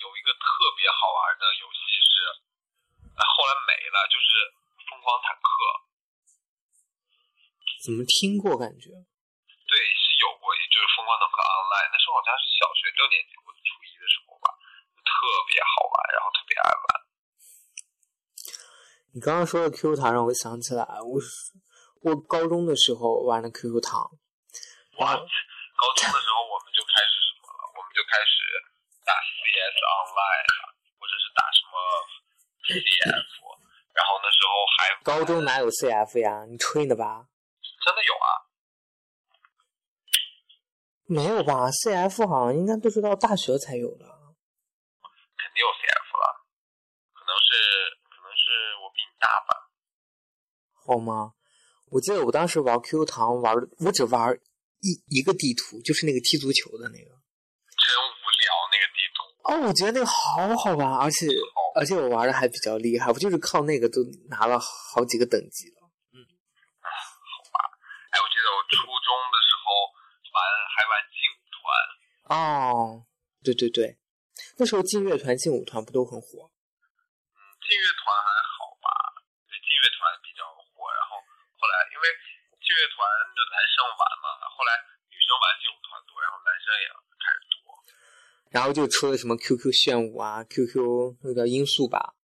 [0.04, 2.12] 有一个特别好玩的游戏是，
[3.16, 4.28] 呃后来没了，就是
[4.92, 5.48] 疯狂坦克。
[7.88, 8.92] 怎么听过感觉？
[9.68, 14.50] 对，是有过，也就是疯狂坦克 Online，那时候好像是小学六年级或者初一的时候吧，
[15.04, 15.12] 特
[15.50, 16.88] 别好玩，然后特别爱玩。
[19.14, 21.20] 你刚刚说的 QQ 糖让我想起来，我
[22.00, 24.00] 我高中的时候玩的 QQ 糖，
[25.04, 27.60] 哇，高中的时候我们就开始什么了？
[27.76, 28.40] 我们就开始
[29.04, 31.76] 打 CS Online 了，或者是打什么
[32.72, 33.28] CF，
[33.92, 36.46] 然后那时候还高中哪有 CF 呀？
[36.48, 37.28] 你吹呢吧？
[37.86, 38.48] 真的有啊？
[41.04, 44.06] 没有吧？CF 好像应该都是到大学才有的。
[45.36, 46.48] 肯定有 CF 了，
[47.12, 47.52] 可能是
[48.08, 49.72] 可能是我比你大吧。
[50.74, 51.34] 好吗？
[51.98, 54.30] 我记得我当时玩 QQ 糖玩，我只玩
[54.86, 57.10] 一一个地图，就是那个踢足球的那个。
[57.10, 59.18] 真无聊那个地图。
[59.50, 61.26] 哦，我觉得那个好好玩，而且
[61.74, 65.90] 而且我玩的还比较厉害，我就是靠那个都拿了好几个等级了。
[66.14, 66.22] 嗯
[68.14, 69.66] 哎，我记得我初中的时候
[70.38, 70.38] 玩
[70.78, 73.10] 还玩劲舞团，哦，
[73.42, 73.98] 对对对，
[74.58, 76.46] 那时候劲乐团、劲舞团不都很火？
[77.34, 78.86] 嗯，劲乐团还好吧？
[79.50, 80.14] 对，劲乐团
[82.68, 83.00] 劲乐团
[83.32, 84.76] 就男生玩嘛，后来
[85.08, 87.56] 女生玩劲舞团多，然后男生也开始多。
[88.52, 92.20] 然后就出了什么 QQ 炫舞啊、QQ 那个音速吧，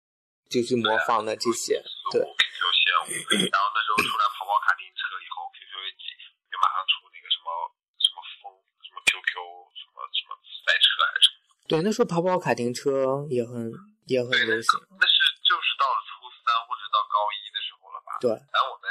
[0.52, 1.80] 就是模仿的这些。
[2.12, 3.08] 对，QQ 炫舞，
[3.48, 6.12] 然后那时候出来跑跑卡丁车以后，QQ 一起
[6.52, 7.48] 就马上出那个什么
[7.96, 8.52] 什么风
[8.84, 9.32] 什么 QQ
[9.80, 11.40] 什么什么赛车还是什么。
[11.64, 13.72] 对，那时候跑跑卡丁车也很
[14.04, 14.68] 也很流行。
[15.00, 18.16] 那是就是到了初三或者到高一的时候了吧？
[18.20, 18.84] 对，反正我们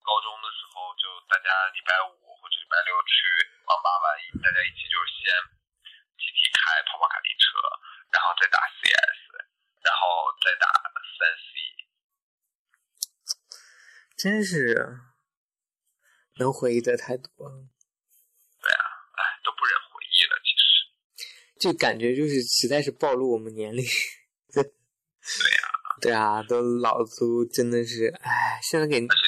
[0.00, 0.32] 高中
[1.40, 3.12] 家礼拜五或者礼拜六去
[3.66, 4.04] 网吧玩，
[4.44, 5.24] 大家一起就是先
[6.20, 7.58] 集体开跑跑卡丁车，
[8.12, 9.40] 然后再打 CS，
[9.82, 10.68] 然后再打
[11.16, 11.50] 三 C。
[14.20, 15.00] 真是
[16.36, 17.72] 能回忆的太多了，
[18.60, 20.92] 哎，都不忍回忆了，其实。
[21.56, 23.80] 就感觉就是实在是暴露我们年龄。
[24.52, 25.60] 对呀、
[26.00, 29.24] 对啊，都老都真的是，哎，现在给而且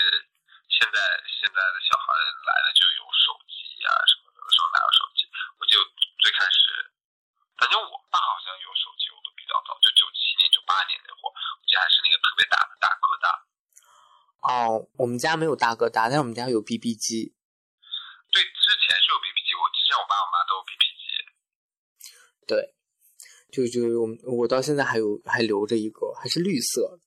[0.68, 5.24] 现在现在的小孩来了就有手机呀、什么的，那时候哪有手机？
[5.56, 5.80] 我记得
[6.20, 6.92] 最开始，
[7.56, 13.28] 反正我爸好像有手机，我都比较早，就九七年、九八年那会儿，我记得还是那个特别大的大哥大。
[14.42, 17.34] 哦，我们家没有大哥大，但是我们家有 BB 机。
[18.32, 21.02] 对，之前是有 BB 机，我之前我爸我妈都有 BB 机。
[22.48, 22.74] 对，
[23.52, 24.08] 就就我
[24.40, 26.98] 我到现在还有还留着一个，还是绿色。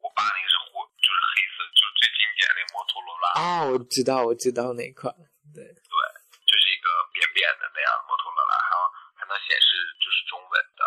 [0.00, 5.12] 我爸那个是火，就是黑色，就是最经典的那个摩托罗拉，啊，我知道，我知道那款。
[5.52, 8.80] 对，就是一个扁扁的那样的摩托罗拉，还有
[9.20, 9.68] 还能显示
[10.00, 10.82] 就是中文的，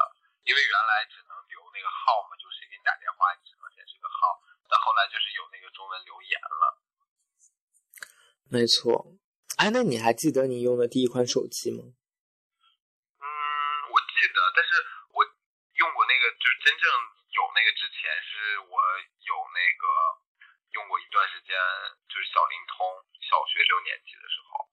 [0.48, 4.40] 因为原来只能留那个号嘛，就是谁给你打电话，你只能显示个号，
[4.72, 6.64] 但后来就是有那个中文留言了。
[8.52, 9.16] 没错。
[9.56, 11.80] 哎，那你还记得你用的第一款手机吗？
[11.88, 13.24] 嗯，
[13.88, 14.76] 我记得，但是
[15.16, 15.24] 我
[15.80, 16.84] 用过那个，就是真正
[17.32, 18.76] 有那个之前，是我
[19.24, 19.84] 有那个
[20.76, 21.56] 用过一段时间，
[22.12, 22.76] 就是小灵通，
[23.24, 24.68] 小学六年级的时候。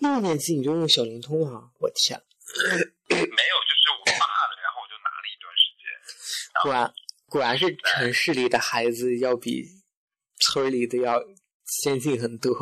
[0.00, 1.68] 六年级你就用小灵通啊！
[1.76, 2.16] 我天，
[3.12, 5.84] 没有，就是我爸的，然后我就拿了一段时间。
[6.64, 6.88] 果然
[7.28, 9.60] 果然是城市里的孩子要比
[10.40, 11.20] 村里的要
[11.64, 12.52] 先进很多。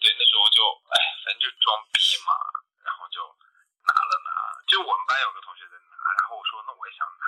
[0.00, 0.58] 对，那时候就
[0.90, 2.30] 哎，反正就装逼嘛，
[2.82, 3.22] 然后就
[3.86, 4.30] 拿了拿。
[4.66, 7.24] 就我们班有个同学在拿，然后我说那我也想拿，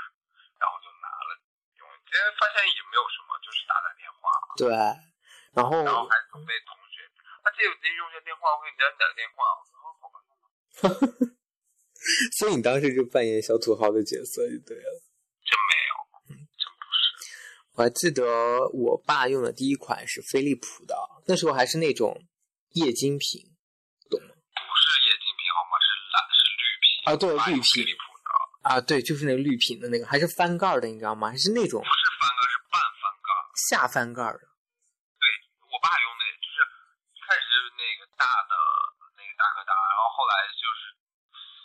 [0.58, 1.30] 然后就拿了
[1.78, 1.86] 用。
[2.10, 4.20] 结果发现也没有什么，就是打打电话，
[4.58, 4.66] 对，
[5.54, 7.06] 然后然后还总被同学，
[7.46, 9.46] 他借我自己用一下电话，我给你家打个电话。
[9.54, 10.16] 我说哦好吧，
[12.36, 14.93] 所以你当时就扮演小土豪的角色就对了。
[17.74, 18.22] 我还记得
[18.70, 20.94] 我爸用的第一款是飞利浦的，
[21.26, 22.14] 那时候还是那种
[22.70, 23.42] 液晶屏，
[24.08, 24.30] 懂吗？
[24.30, 25.74] 不是液晶屏好吗？
[25.82, 28.30] 是蓝，是绿屏啊对绿屏飞利浦的，
[28.62, 31.30] 啊，对，就是那个绿屏的那个，还是翻盖儿的，你知道吗？
[31.30, 33.28] 还是那种不是翻盖，是半翻盖。
[33.68, 34.38] 下翻盖的。
[35.18, 35.26] 对。
[35.66, 36.62] 我爸用那就是
[37.10, 38.54] 一开始是那个大的
[39.18, 40.94] 那个大哥大，然后后来就是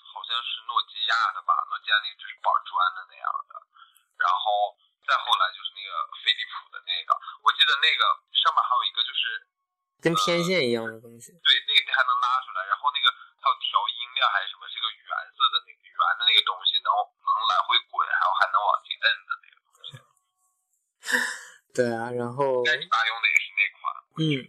[0.10, 3.54] 好像是诺基亚的吧，诺基亚那个就是板砖的那样的，
[4.18, 4.74] 然后
[5.10, 5.90] 再后来就是那个
[6.22, 8.06] 飞利浦的那个，我记得那个
[8.38, 9.42] 上面还有一个就是
[9.98, 11.34] 跟天线一样的东西。
[11.42, 13.10] 对那个还能拉出来，然后那个
[13.42, 19.90] 还有调音量还是什么，是个圆色的那个圆的那个东西，能能来回滚，还有还能往进摁的那个东西。
[21.74, 23.82] 对啊，然后你爸用的也是那款，
[24.22, 24.46] 嗯。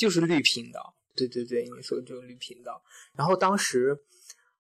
[0.00, 0.80] 就是绿屏的，
[1.14, 2.72] 对对对，你说就是绿屏的。
[3.12, 4.02] 然后当时，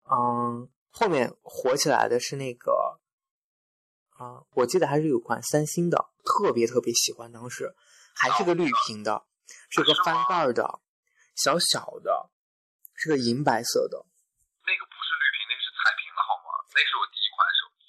[0.08, 3.00] 嗯，后面火起来的是那个，
[4.14, 7.74] 啊、我记得还是有款三星的，特别特别喜欢，当时
[8.14, 9.26] 还是个绿屏的，
[9.70, 10.80] 是个翻盖儿的，
[11.34, 12.30] 小小的，
[12.94, 14.06] 是个银白色的，
[14.62, 16.62] 那个不是绿屏，那个是彩屏的好吗？
[16.70, 17.84] 那是我第一款手机。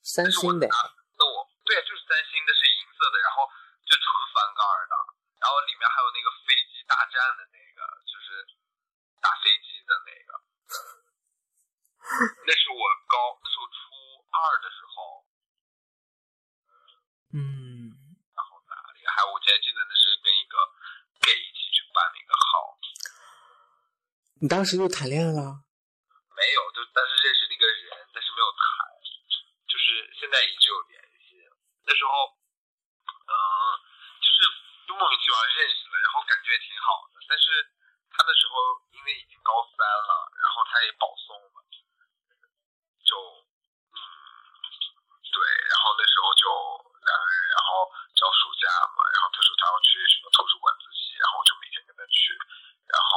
[0.00, 0.72] 三星的呀。
[1.20, 3.44] 那我对，就是三星的，是银色的，然后
[3.84, 4.94] 就纯翻盖儿的，
[5.36, 8.40] 然后里面还有那个飞机大战的那个，就是
[9.20, 10.30] 打飞机的那个。
[12.48, 13.89] 那是我高，那是我初
[14.30, 15.26] 二的时候，
[17.34, 17.90] 嗯，
[18.34, 19.06] 然后哪里？
[19.06, 20.56] 还有我还记得那是跟一个
[21.20, 22.78] gay 一起去办了一个号，
[24.40, 25.62] 你当时就谈恋爱了？
[26.34, 28.62] 没有，就但是认识了一个人，但是没有谈，
[29.68, 30.96] 就是现在一直有联
[31.28, 31.36] 系。
[31.84, 32.32] 那时候，
[33.28, 33.34] 嗯、
[34.22, 34.38] 就是
[34.88, 37.20] 就莫名其妙认识了，然后感觉也挺好的。
[37.28, 37.66] 但是
[38.08, 41.60] 他那时候因为已经高三了，然后他也保送了，
[43.04, 43.12] 就
[45.80, 46.44] 然后那时候就
[47.08, 52.36] 两个人，然后找暑假嘛，然后他说他要去什么图书馆自习，然后我就每天跟他去，
[52.84, 53.16] 然后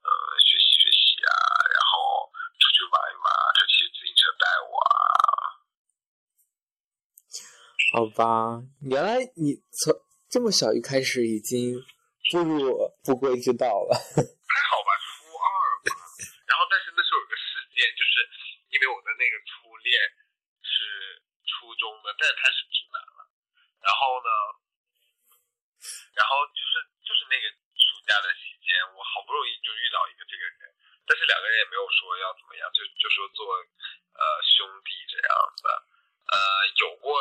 [0.00, 0.08] 呃
[0.40, 1.36] 学习学习啊，
[1.76, 4.96] 然后出去玩一玩，他骑自行车带我啊，
[7.92, 9.92] 好吧，原来你从
[10.32, 11.76] 这么小就开始已经
[12.32, 13.92] 步入不归之道了。
[13.92, 15.44] 还好吧，初二
[15.84, 16.00] 吧。
[16.48, 18.24] 然后但是那时候有个事件，就是
[18.72, 20.00] 因为我的那个初恋
[20.64, 23.28] 是初中的，但是他是直男了。
[23.82, 24.30] 然后呢，
[26.16, 26.72] 然后就是
[27.04, 27.44] 就是那个
[27.76, 30.72] 暑假的期间，我好不容易就遇到一个这个人，
[31.04, 33.44] 但是两个人也没有说要怎么样，就就说做
[34.16, 35.66] 呃兄弟这样的。
[36.32, 36.38] 呃，
[36.80, 37.20] 有过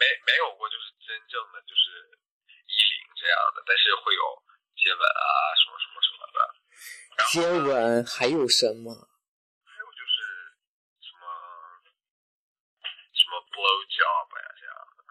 [0.00, 2.18] 没没有过就是真正的就是
[2.66, 4.24] 依零这样的，但是会有
[4.74, 5.30] 接吻啊
[5.60, 6.38] 什么什么什么的。
[7.14, 8.94] 然后接吻还有什么？
[8.94, 10.22] 还有就是
[11.02, 11.26] 什么
[13.10, 15.02] 什么 blow job 呀这样的。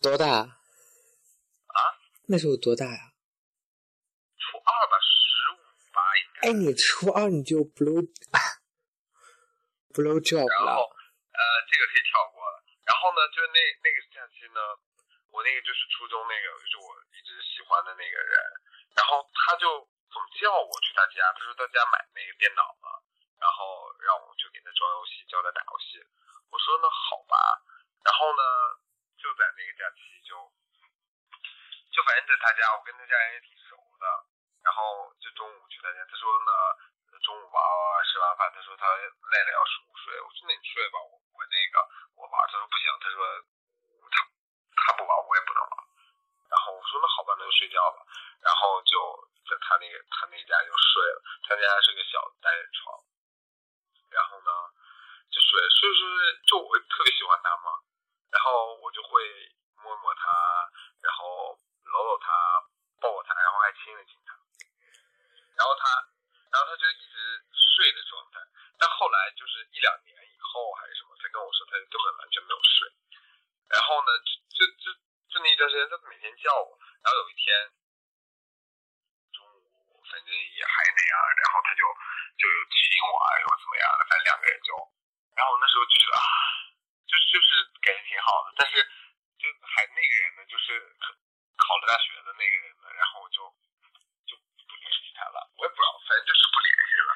[0.00, 0.46] 多大？
[0.46, 1.80] 啊？
[2.28, 3.10] 那时候多大呀？
[4.38, 5.58] 初二吧，十五
[5.90, 6.46] 吧应该。
[6.46, 8.06] 哎，你初二你就 blow
[9.90, 10.86] blow job 然后？
[10.86, 12.62] 呃，这个可以跳过了。
[12.86, 14.62] 然后呢，就是那那个假期呢，
[15.34, 18.30] 我那个就是初中那个，就是我一直喜欢的那个人，
[18.94, 19.99] 然后他就总
[20.38, 23.02] 叫我去他家，他说他家买那个电脑了，
[23.38, 25.98] 然后让我去给他装游戏，教他打游戏。
[26.50, 27.34] 我说那好吧，
[28.04, 28.42] 然后呢，
[29.18, 30.34] 就在那个假期就
[31.90, 34.06] 就反正在他家，我跟他家人也挺熟的，
[34.62, 36.52] 然后就中午去他家，他说呢。
[37.20, 41.76] 中午玩玩吃完饭，他说他累了要午睡，我说那你睡吧，我我那个
[42.16, 43.18] 我玩，他说不行，他说
[44.08, 44.16] 他
[44.72, 45.74] 他不玩我也不能玩，
[46.48, 48.06] 然后我说那好吧，那就睡觉吧，
[48.40, 48.96] 然后就
[49.50, 52.94] 在他那个他那家就睡了，他家是个小单人床，
[54.14, 54.50] 然后呢
[55.34, 57.82] 就睡，睡睡睡，就我特别喜欢他嘛，
[58.30, 59.18] 然后我就会
[59.82, 60.30] 摸摸他，
[61.02, 61.58] 然后
[61.90, 62.30] 搂搂他，
[63.02, 64.38] 抱抱他，然后还亲了亲他，
[65.58, 66.06] 然后他。
[66.50, 67.14] 然后他就一直
[67.54, 68.42] 睡的状态，
[68.76, 72.90] 但后来就是一两年以后还是什么，他跟我说他根本完全没有睡。
[73.70, 74.10] 然后呢，
[74.50, 74.90] 就就就
[75.30, 76.74] 就那一段时间，他每天叫我。
[76.74, 77.70] 然后有一天，
[80.10, 81.86] 反正也还那样，然后他就
[82.34, 84.74] 就有亲我啊，又怎么样的，反正两个人就，
[85.38, 86.26] 然后那时候就觉得啊，
[87.06, 87.48] 就就是
[87.80, 88.82] 感觉挺好的，但是
[89.38, 90.82] 就还那个人呢，就是
[91.56, 93.40] 考了大学的那个人呢，然后我就
[94.26, 94.34] 就。
[94.70, 97.10] 不联系他了，我也不知道，反正就是不联系了。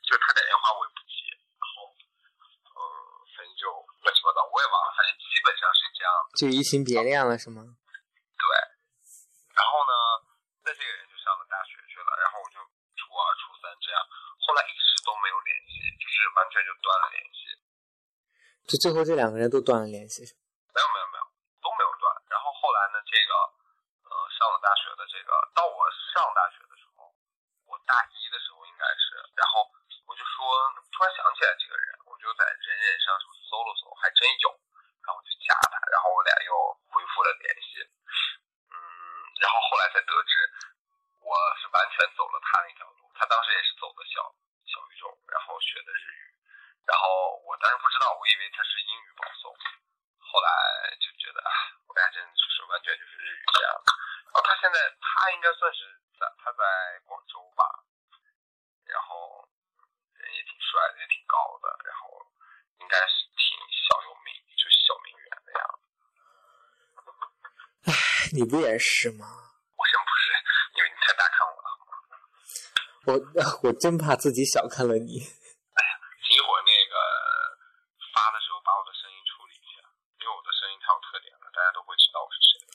[0.00, 1.28] 就他打电话我也不接，
[1.60, 1.92] 然后，
[2.72, 2.80] 呃，
[3.36, 3.68] 反正就
[4.00, 6.08] 乱七八糟，我也忘了，反正基本上是这样。
[6.40, 7.76] 就移情别恋了是吗？
[8.40, 8.48] 对。
[9.52, 9.92] 然后呢，
[14.46, 17.50] 后来一直都没有联系，就是完全就断了、联系。
[18.70, 20.22] 就最后这两个人都断了联系。
[20.22, 21.24] 没有没有没有
[21.58, 22.06] 都没有断。
[22.30, 23.32] 然后后来呢，这个
[24.06, 25.82] 呃上了大学的这个，到我
[26.14, 27.10] 上大学的时候，
[27.66, 29.66] 我大一的时候应该是，然后
[30.06, 30.46] 我就说
[30.94, 33.18] 突然想起来这个人，我就在人人上
[33.50, 34.46] 搜了搜，还真有，
[35.02, 36.50] 然后我就加他，然后我俩又
[36.94, 37.82] 恢复了联系。
[38.70, 38.78] 嗯，
[39.42, 40.32] 然后后来才得知，
[41.22, 44.20] 我是完全走了他那条路，他当时也是走的小
[44.68, 46.22] 小语种，然后学的日语，
[46.84, 49.48] 然后我当时不知道，我以为他是英语保送。
[50.20, 50.50] 后来
[51.00, 51.50] 就觉得，哎，
[51.88, 53.72] 我俩真就是完全就是日语这样。
[54.26, 55.86] 然后他现在，他应该算是
[56.18, 56.62] 在他在
[57.04, 57.64] 广州吧，
[58.84, 59.48] 然后
[60.12, 62.20] 人也挺帅的，也挺高的，然后
[62.80, 65.88] 应该是挺小有名，就是小名媛的样子。
[67.88, 67.92] 唉
[68.34, 69.45] 你不也是吗？
[73.06, 73.14] 我
[73.62, 75.22] 我真怕自己小看了你。
[75.22, 75.92] 哎呀
[76.26, 76.94] 一会儿那个
[78.12, 79.86] 发的时候把我的声音处理一下，
[80.18, 82.74] 因为我的声音太有特点了，大家都会知道我是谁的。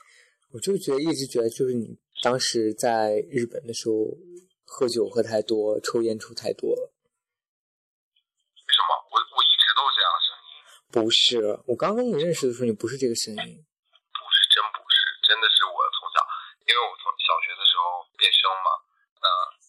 [0.55, 4.15] 我就觉得一直觉得就是你当时在日本的时候
[4.63, 6.95] 喝酒喝太多，抽烟抽太多了。
[8.63, 8.91] 为什么？
[9.11, 10.51] 我我一直都是这样的声音。
[10.95, 13.35] 不是，我刚跟你认识的时候，你不是这个声音。
[13.35, 14.95] 不是，真不是，
[15.27, 16.23] 真的是我从小，
[16.63, 18.71] 因为我从小学的时候变声嘛，
[19.19, 19.27] 那、
[19.59, 19.60] 身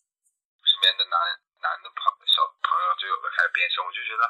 [0.83, 1.15] 边的男
[1.63, 4.27] 男的朋小朋友就有的开始变声，我就觉得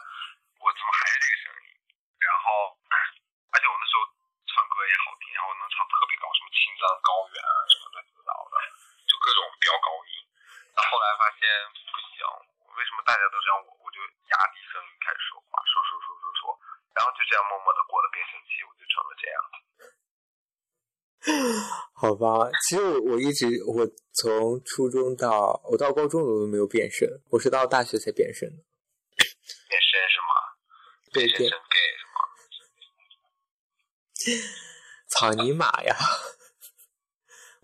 [0.61, 1.67] 我怎么还是这个声音？
[2.21, 2.77] 然后，
[3.51, 4.05] 而且我那时候
[4.45, 8.55] 唱歌也好听，然后能唱特别高，什么青藏高原啊，什么乱七八糟的，
[9.09, 10.13] 就各种飙高音。
[10.77, 11.41] 那后来发现
[11.89, 12.21] 不行，
[12.77, 13.57] 为什么大家都这样？
[13.65, 16.43] 我我就压低声音开始说话，说说说说说，
[16.93, 19.41] 然后就这样默默的过了变声期，我就成了这样。
[21.95, 28.57] 好吧，其实我我一直我从初中到我到高中我都没有变声，我是到大学才变声的。
[29.69, 30.35] 变声是吗？
[31.13, 31.79] 对变变身 gay
[34.25, 34.51] 是吗？
[35.09, 35.97] 草泥马呀，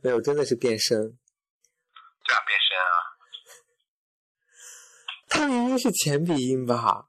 [0.03, 0.97] 没有，真的是变声。
[1.01, 2.87] 对啊，变声啊，
[5.29, 7.09] 它明明是前鼻音吧？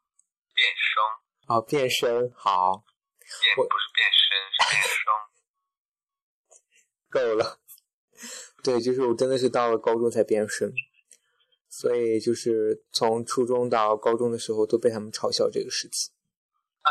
[0.56, 1.04] 变声，
[1.47, 2.82] 哦，变声，好，我
[3.41, 5.29] 变不是变身，是变声。
[7.10, 7.60] 够了。
[8.64, 10.72] 对，就是我真的是到了高中才变声，
[11.70, 16.14] 所以就是从初中到高中的时候都被他们嘲笑这个事情。
[16.82, 16.89] 啊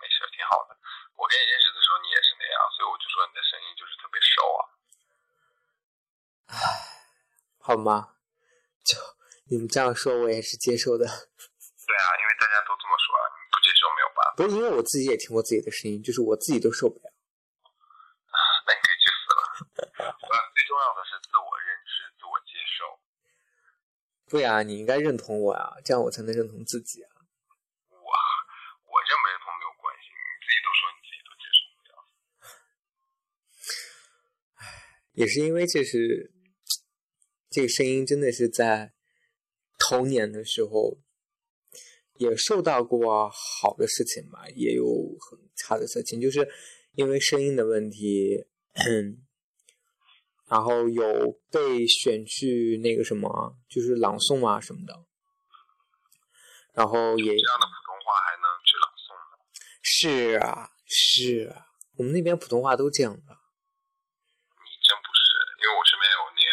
[0.00, 0.76] 没事，挺好的。
[1.16, 4.60] 我跟你认识的时候，你也是那样，所以我就说你的声音就是特别瘦啊。
[6.48, 6.56] 唉
[7.60, 8.16] 好吗？
[8.82, 8.98] 就
[9.46, 11.04] 你们这样说，我也是接受的。
[11.06, 14.34] 对啊，因为大家都这么说，你不接受没有办法。
[14.34, 17.12] 不是因为我自己也听过自己的声音，就是我自己都受不了。
[18.66, 19.42] 那你可以去死了。
[20.08, 22.98] 呃，最重要的是自我认知、自我接受。
[24.32, 27.10] 对啊，你应该认同我呀，这样我才能认同自己啊。
[27.90, 31.92] 我我认不认同没有关系，你自己都说你自己都接受不了。
[34.56, 34.64] 唉
[35.12, 36.32] 也是因为这是
[37.50, 38.94] 这个声音真的是在
[39.78, 40.96] 童年的时候
[42.14, 44.86] 也受到过好的事情吧，也有
[45.20, 46.48] 很差的事情，就是
[46.94, 48.46] 因为声音的问题，
[50.52, 54.92] 然后有被选去那个什么，就是朗诵啊什么的，
[56.74, 59.40] 然后也这样的普通话还能去朗诵呢？
[59.80, 63.20] 是啊是啊，我们那边普通话都这样的。
[63.24, 65.24] 你真不是，
[65.56, 66.50] 因为我身边有那个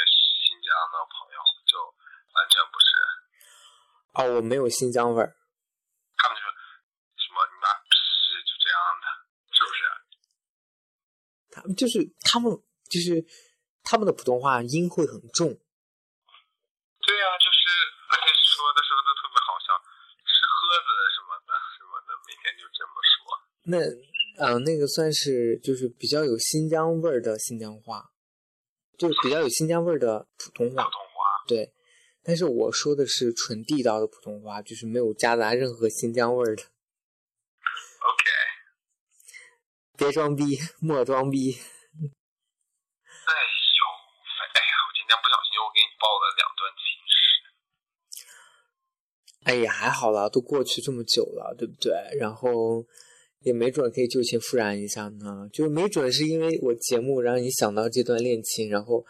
[0.47, 1.76] 新疆的朋友，就
[2.32, 2.88] 完全不是。
[4.16, 5.36] 哦，我没有新疆味儿。
[6.16, 6.47] 他们就说
[7.20, 9.12] 什么你妈是就这样的，
[9.52, 9.84] 是不是？
[11.52, 12.50] 他们就是他们
[12.89, 13.20] 就是
[13.90, 17.58] 他们的普通话音会很重，对呀、就是
[18.14, 19.74] 而 且说的时候都特别好笑，
[20.22, 23.18] 吃喝子什么的什么的，每天就这么说。
[23.66, 23.82] 那
[24.46, 28.12] 呃那个算是就是比较有新疆味儿的新疆话，
[28.96, 31.74] 就是比较有新疆味儿的普通话普，通话，对。
[32.22, 36.62] 但是我说的是纯地道的普通话，就是没有夹杂任何新疆味儿的。
[36.62, 38.24] OK，
[39.98, 41.58] 别装逼，莫装逼。
[41.58, 43.82] 哎呦，
[44.54, 47.18] 哎呀，我今天不小心又给你报了两段情史。
[49.50, 51.89] 哎也，还好啦，都过去这么久了，对不对？
[52.20, 52.86] 然后
[53.41, 59.04] 也没准可以旧情复燃一下呢，就没准是因为我节目让你想到这段恋情，然后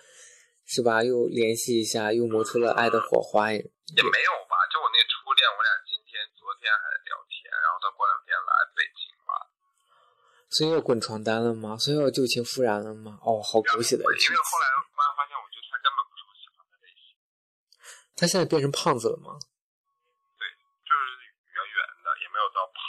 [0.64, 1.04] 是吧？
[1.04, 3.52] 又联系一下，又磨出了爱的火花。
[3.52, 9.44] 也也没有吧，就我那初恋，我俩今天、昨天还聊天，然后他过两天来北京吧。
[10.48, 11.76] 所以要滚床单了吗？
[11.76, 13.20] 所以要旧情复燃了吗？
[13.28, 14.16] 哦，好狗血的因为。
[14.16, 17.12] 后来慢慢发现，我觉得他根本不是我喜欢的类型，
[18.16, 19.36] 他现在变成胖子了吗？
[20.90, 21.02] 就是
[21.54, 22.82] 圆圆的，也没有到到胖，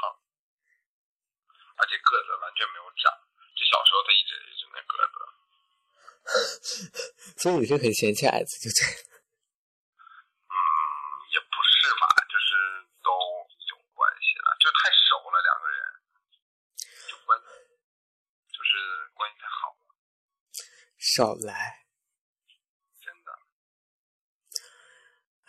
[1.80, 3.08] 而且个子完全没有长，
[3.56, 5.16] 就小时候他一直一直那个子。
[7.40, 8.84] 所以你是很嫌弃矮子，就对。
[10.44, 10.54] 嗯，
[11.32, 13.08] 也不是吧，就是都
[13.72, 15.80] 有关系了，就太熟了两个人，
[17.08, 17.40] 就关
[18.52, 19.80] 就是关系太好了，
[21.00, 21.88] 少来，
[23.00, 23.32] 真的。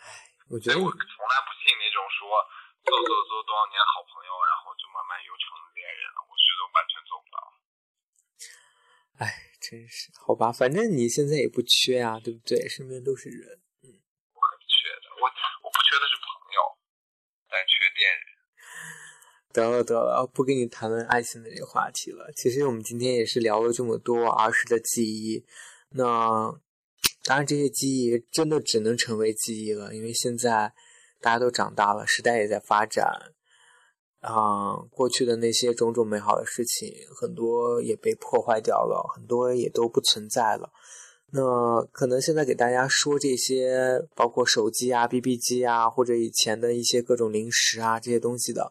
[0.00, 2.26] 哎我觉得我从来不信那种说
[2.88, 7.38] 做做做多少年好朋友，然后就慢慢又成恋人了，我觉得完全做不到。
[9.22, 12.68] 哎，真是好吧，反正你现在也不缺啊，对不对？
[12.68, 13.38] 身边都是人。
[13.38, 15.22] 我很缺的，我
[15.62, 16.58] 我不缺的是朋友，
[17.48, 18.26] 但缺恋人。
[19.52, 22.32] 得了得了，不跟你谈论爱情的这个话题了。
[22.34, 25.46] 其实我们今天也是聊了这么多儿时的记忆，
[25.90, 26.52] 那
[27.22, 30.72] 当然这些记忆真的只能成为记忆了，因为现在
[31.20, 33.34] 大家都长大了，时代也在发展，
[34.22, 36.88] 啊、过去的那些种种美好的事情，
[37.20, 40.70] 很多也被破坏掉了，很多也都不存在了。
[41.32, 48.70] 那可能现在给大家说这些，包括手机啊、BB 机啊，或者以前的一些各种零食啊这些东西的，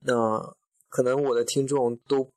[0.00, 0.56] 那
[0.88, 2.30] 可能我的听众都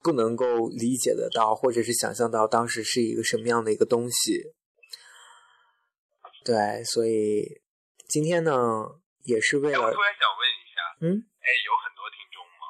[0.00, 4.54] 不能够理解得到，或者是想象到当时是一个什么样的一个东西。
[6.44, 7.60] 对，所以
[8.08, 8.52] 今天呢，
[9.24, 12.64] 也是为了，我了突，然想问一下，嗯，哎，有很多听众吗？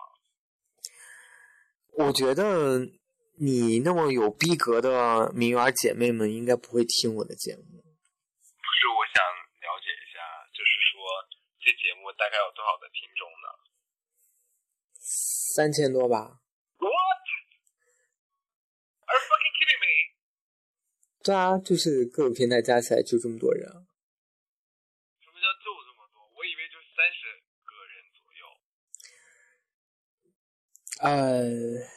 [1.92, 2.88] 我觉得
[3.38, 7.62] 你那么有逼格的名媛姐妹们，应该不会听我的节目。
[7.62, 9.22] 不是，我想
[9.60, 10.18] 了解一下，
[10.52, 11.04] 就是说
[11.60, 13.48] 这节目大概有多少的听众呢
[14.98, 16.40] 三千多吧
[16.78, 17.24] ？？What?
[19.04, 20.16] Are you fucking kidding me?
[21.22, 23.84] 对啊，就是各个平台加起来就这么多人啊。
[25.20, 26.24] 什么叫就这么多？
[26.34, 27.36] 我以为就三十
[27.68, 28.48] 个人左右。
[31.02, 31.42] 呃，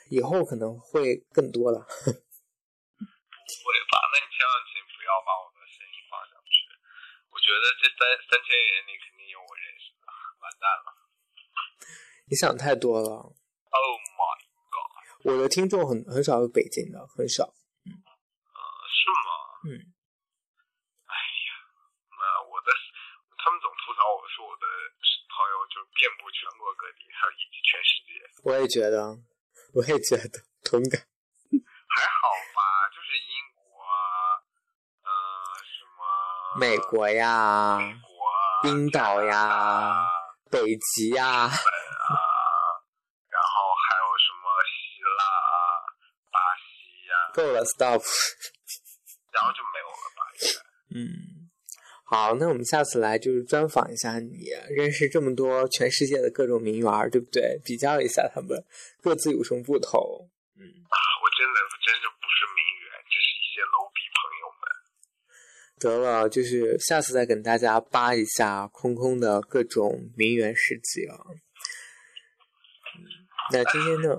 [0.10, 1.78] 以后可能会更多了。
[1.78, 4.02] 不会吧？
[4.10, 6.66] 那你千万请不要把我的声音放上去。
[7.30, 10.10] 我觉得这三三千人里肯定有我认识的，
[10.42, 10.90] 完蛋了。
[12.26, 13.30] 你想太多了。
[13.70, 14.42] Oh my
[14.74, 14.90] god！
[15.30, 17.54] 我的听众很很少有北京的，很少。
[17.86, 17.94] 是
[19.22, 19.30] 吗？
[19.70, 19.94] 嗯，
[22.10, 22.74] 那我的
[23.38, 24.66] 他们总吐槽我说我的
[25.30, 28.18] 朋友就遍布全国各地，还有以及全世界。
[28.46, 29.16] 我也觉得，
[29.74, 31.00] 我也觉得同感。
[31.00, 34.42] 还好吧，就是英国啊，
[35.06, 35.08] 呃，
[35.62, 36.02] 什么
[36.60, 40.04] 美国呀，美国啊、冰岛呀
[40.50, 43.56] 北极呀，啊，然后
[43.86, 44.74] 还有什么希
[45.16, 45.56] 腊啊、
[46.32, 48.02] 巴西呀、够了，stop。
[49.32, 50.26] 然后就没有了吧？
[50.42, 50.58] 应该。
[50.98, 51.04] 嗯，
[52.08, 57.60] 好，那我们下次来就是专访一下你，认识这么多全世界的各种名媛儿，对不对？
[57.66, 58.64] 比较一下他们
[59.02, 60.30] 各自有什么不同。
[60.54, 64.70] 嗯我真的真的不是名媛，只是一些 low 逼朋友们。
[65.82, 71.18] 得了，就是下次再跟大家扒一下空空的各种名媛事迹啊。
[72.94, 73.02] 嗯，
[73.52, 74.16] 那今天呢？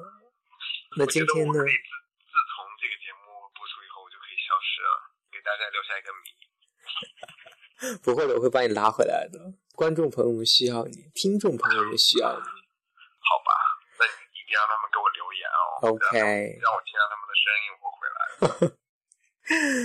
[0.99, 1.71] 那今天呢我觉得我可？
[1.71, 1.87] 以自
[2.27, 6.35] 自从这个节目播出以后，我就可以消失了，给大家留下一个谜。
[8.03, 9.39] 不会的，我会把你拉回来的。
[9.75, 12.39] 观众朋友们需要你，听众朋友们需要你。
[12.39, 13.53] 好吧，
[13.99, 15.91] 那你一定让他们给我留言哦。
[15.91, 16.19] OK
[16.63, 18.19] 让我听到他们的声音，我回来
[18.49, 18.77] 了。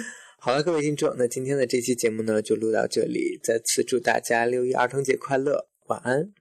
[0.39, 3.39] 好了，各位听众，那今天的这期节目呢就录到这里。
[3.43, 6.33] 再次祝大家六一儿童节快乐，晚安。